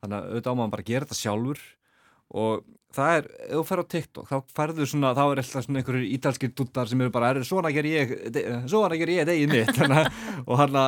[0.00, 1.60] þannig að auðvitað á maður bara að gera þetta sjálfur
[2.30, 2.64] og
[2.94, 6.06] það er, ef þú fer á TikTok þá færðu svona, þá er alltaf svona einhverjur
[6.14, 9.80] ítalskir duttar sem eru bara, er, svona ger ég de- svona ger ég degið mitt
[9.84, 10.10] að-
[10.46, 10.78] og hann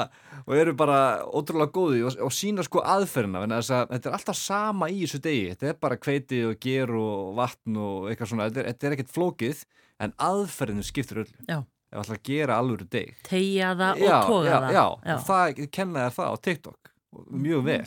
[0.47, 4.87] og eru bara ótrúlega góði og, og sína sko aðferðina að þetta er alltaf sama
[4.95, 5.49] í þessu degi.
[5.57, 8.95] Þetta er bara kveiti og ger og vatn og eitthvað svona, þetta er, þetta er
[8.95, 9.65] ekkert flókið
[10.07, 11.41] en aðferðinu skiptir öllu.
[11.51, 11.59] Já.
[11.91, 13.17] ef alltaf að gera alvöru deg.
[13.27, 14.77] Tegja það og já, toga já, það.
[14.77, 14.87] já,
[15.17, 16.91] og það kenna þér það á TikTok.
[17.17, 17.83] Og mjög vel.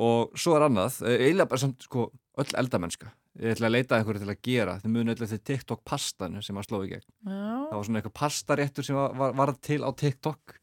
[0.00, 2.06] Og svo er annað, eh, eiginlega bara samt sko,
[2.38, 3.10] öll eldamennska.
[3.40, 4.78] Ég ætla að leita að einhverju til að gera.
[4.82, 7.06] Þið muni öll eftir TikTok pastanu sem að sló í gegn.
[7.26, 7.42] Já.
[7.70, 10.56] það var svona eitthvað pastaréttur sem var, var, var til á TikTok.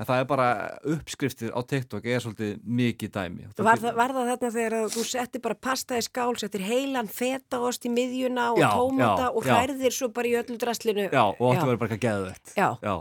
[0.00, 0.46] En það er bara
[0.88, 3.48] uppskriftir á TikTok er svolítið mikið dæmi.
[3.58, 7.84] Var það, var það þarna þegar þú settir bara pasta í skál, settir heilan fetaost
[7.84, 9.52] í miðjuna og Já, tómata já, og já.
[9.52, 11.04] færðir svo bara í öllu draslinu.
[11.12, 12.96] Já, og áttu vera bara eitthvað geðvett Já.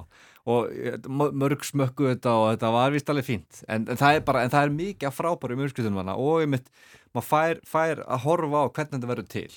[0.52, 1.00] og eh,
[1.32, 3.64] mörg smökku þetta og þetta var vist alveg fínt.
[3.70, 6.44] En, en, það, er bara, en það er mikið að frábæru um uppskriftunum hana og
[6.44, 6.68] einmitt,
[7.16, 9.52] maður fær, fær að horfa á hvernig þetta verður til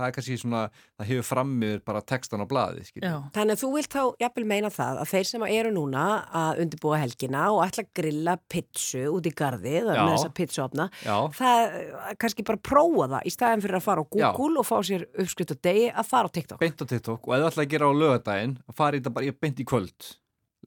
[0.00, 0.60] það er kannski svona,
[0.96, 4.44] það hefur fram yfir bara textan á blaði, skilja Þannig að þú vilt þá jafnvel
[4.48, 6.04] meina það að þeir sem eru núna
[6.40, 10.04] að undirbúa helgina og ætla að grilla pitsu út í garði, það er Já.
[10.06, 11.18] með þessa pitsuopna, Já.
[11.36, 11.76] það
[12.24, 15.52] kannski bara prófa það í staðin fyrir að fara á Google og fá sér uppskrift
[15.58, 16.62] og degi að fara á TikTok.
[16.64, 19.28] beint á TikTok og ef þú ætla að gera á lögadaginn fara í þetta bara
[19.28, 20.10] í- beint í kvöld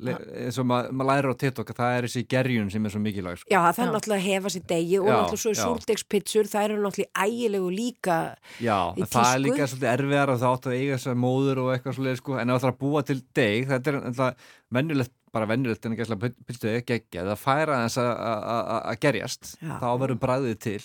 [0.02, 3.02] eins og maður mað lærir á TikTok að það er þessi gerjun sem er svo
[3.04, 3.50] mikilvæg sko.
[3.54, 5.62] Já, það þarf náttúrulega að hefa sér degi og Já, náttúrulega svo já.
[5.64, 8.18] súldegspitsur, það eru náttúrulega ægilegu líka
[8.60, 11.98] Já, það er líka svolítið erfiðar og það áttu að eiga þessar móður og eitthvað
[12.00, 15.50] svolítið sko, en ef það ætlar að búa til deg, þetta er alltaf venjulegt, bara
[15.50, 19.74] venjulegt en ekki alltaf pilstuðið geggja, það færa þess að- að að- að gerjast, Já.
[19.82, 20.84] þá verður bræðið til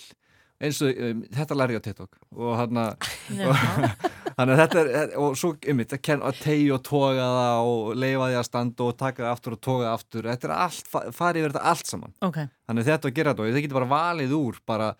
[0.58, 3.50] eins og um, þetta læri ég á TikTok og hann Já.
[4.38, 7.92] þannig að þetta er, og svo einmitt, að, kenna, að tegi og toga það og
[8.02, 10.90] leifa því að standa og taka það aftur og toga það aftur, þetta er allt,
[10.94, 12.38] fa- farið yfir þetta allt saman Ok.
[12.68, 14.90] Þannig að þetta að gera þetta og þið getur bara valið úr bara,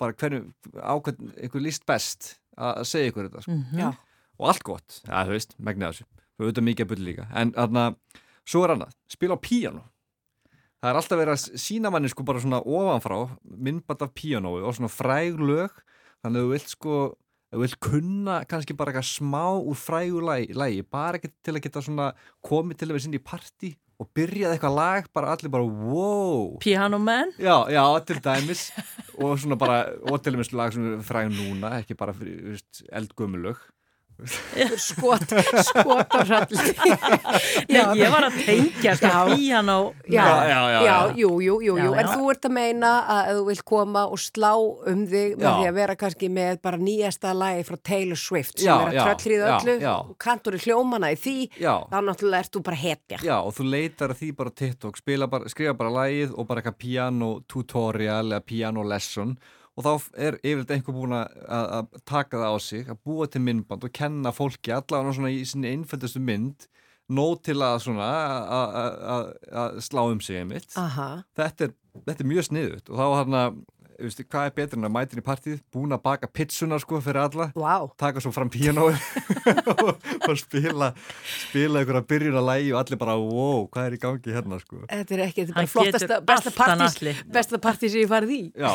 [0.00, 0.42] bara hverju
[0.76, 3.56] ákveðn einhver líst best að að segja ykkur þetta sko.
[3.58, 3.82] Mhm.
[3.82, 3.90] Já.
[4.38, 6.08] og allt gott, ja, þú veist, megnið þessu
[6.38, 7.84] þú auðvitað mikið að byrja líka en þarna,
[8.48, 9.82] svo er annað, spila á píano
[10.78, 14.76] það er alltaf verið að sína manni sko bara svona ofanfrá myndband af píanói og
[14.76, 15.74] svona fræg lög.
[16.22, 16.94] Þannig að þú vilt sko
[17.48, 21.62] þú vilt kunna kannski bara eitthvað smá úr frægu lægi, lægi bara ekki til að
[21.64, 22.08] geta svona
[22.44, 26.52] komið til að vera sinni í partí og byrjað eitthvað lag, bara allir bara wow.
[26.62, 27.32] Piano Man?
[27.40, 28.68] Já, já, til dæmis.
[29.18, 33.58] Og svona bara, og til dæmis lag sem er fræg núna, ekki bara eldgömmulög
[34.78, 35.30] skot,
[35.62, 36.58] skot á hralli
[37.70, 39.76] Nei, ég var að tengja sko piano
[40.10, 40.96] Já, Já, já, já, já, já.
[41.20, 41.92] jú, jú, jú, Já, jú.
[41.94, 42.10] en já.
[42.16, 45.76] þú ert að meina að þú vilt koma og slá um þig með því að
[45.78, 49.38] vera kannski með bara nýjasta lagi frá Taylor Swift sem Já, er að já, tröllrið
[49.44, 49.92] já, öllu já.
[50.02, 51.74] og kantur í hljómana í því Já.
[51.92, 54.98] þá náttúrulega ert þú bara hetja Já, og þú leitar að því bara á TikTok,
[54.98, 59.36] spila bara, skrifa bara lagið og bara eitthvað piano tutorial eða piano lesson
[59.78, 63.28] og þá er yfirleitt einhver búin að, að að taka það á sig, að búa
[63.30, 66.66] til myndband og kenna fólki allavega svona í sinni einföldustu mynd,
[67.14, 69.28] nóg til að svona að- að- að
[69.62, 70.66] að slá um sig einmitt.
[71.38, 71.76] Þetta er,
[72.08, 73.38] þetta er mjög sniðut og þá hann
[73.98, 77.20] veistu, hvað er betur en að mætin í partíð búin að baka pizzuna sko fyrir
[77.24, 77.48] alla?
[77.58, 77.90] Wow.
[77.98, 78.94] taka svo fram píanói
[79.74, 80.92] og, spila
[81.26, 84.84] spila einhverja byrjun að lægi og allir bara wow, hvað er í gangi hérna sko?
[84.86, 88.40] Þetta er ekki, þetta er bara flottasta, besta partís, besta partís sem ég farið í.
[88.54, 88.74] Já,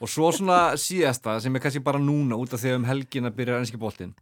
[0.00, 3.30] og svo svona síðasta sem er kannski bara núna út af því að um helgin
[3.30, 4.16] að byrja ennski boltinn.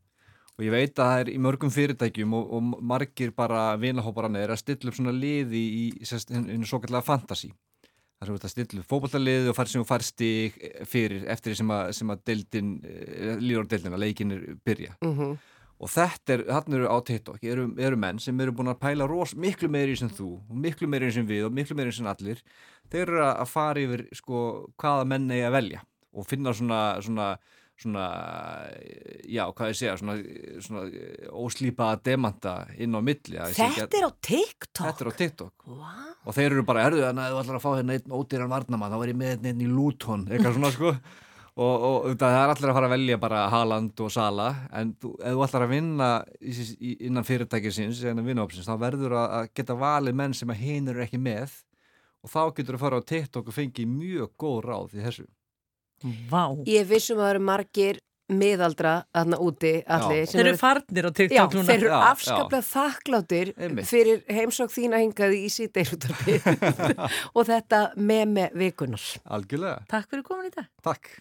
[0.54, 4.52] Og ég veit að það er í mörgum fyrirtækjum og, og margir bara vinahóparan er
[4.54, 7.50] að stilla upp svona liði í, sérst, einu svo kallega fantasy
[8.24, 10.56] þar sem þú ert að stilla upp fótballtaliði og fær sem þú fær stig
[10.90, 12.70] fyrir eftir sem að, sem að deildin,
[13.44, 15.36] líður á deildina, leikinir byrja Mhm.
[15.84, 19.08] og þetta er, þarna eru á TikTok eru, eru menn sem eru búin að pæla
[19.10, 22.40] ros, miklu meiri sem þú og miklu meiri sem við og miklu meiri sem allir
[22.90, 25.82] þeir eru að fara yfir sko, hvaða menn eigi að velja
[26.14, 27.36] og finna svona, svona,
[27.80, 28.04] svona
[29.26, 30.14] já, hvað ég segja svona,
[30.62, 30.84] svona
[31.34, 34.86] óslýpaða demanta inn á milli Þetta er á TikTok?
[34.86, 36.14] Þetta er á TikTok wow.
[36.22, 38.94] og þeir eru bara, erðu þannig að þú ætlar að fá hérna einn ódýran varnamann,
[38.94, 42.54] þá var ég með einn einn í Luton eitthvað svona sko og, og það er
[42.54, 45.74] allir að fara að velja bara Haaland og Sala en þú, ef þú ætlar að
[45.74, 46.10] vinna
[46.94, 51.04] innan fyrirtækisins, innan vinnaopsins þá verður að, að geta valið menn sem að hinn eru
[51.04, 51.62] ekki með
[52.24, 55.26] og þá getur að fara á TikTok og fengi mjög góð ráð í þessu
[56.30, 56.42] Vá.
[56.68, 58.00] Ég vissum að það eru margir
[58.34, 60.24] miðaldra þarna úti allir.
[60.28, 61.64] sem Þeir eru farnir á TikTok Já, núna.
[61.68, 63.50] þeir eru afskaplega þakkláttir
[63.84, 66.38] fyrir heimsók þína hingaði í síðdeirútarpi
[67.36, 69.04] og þetta með með vikunar.
[69.36, 69.84] Algjörlega.
[69.92, 70.70] Takk fyrir komin í dag.
[70.84, 71.12] Takk.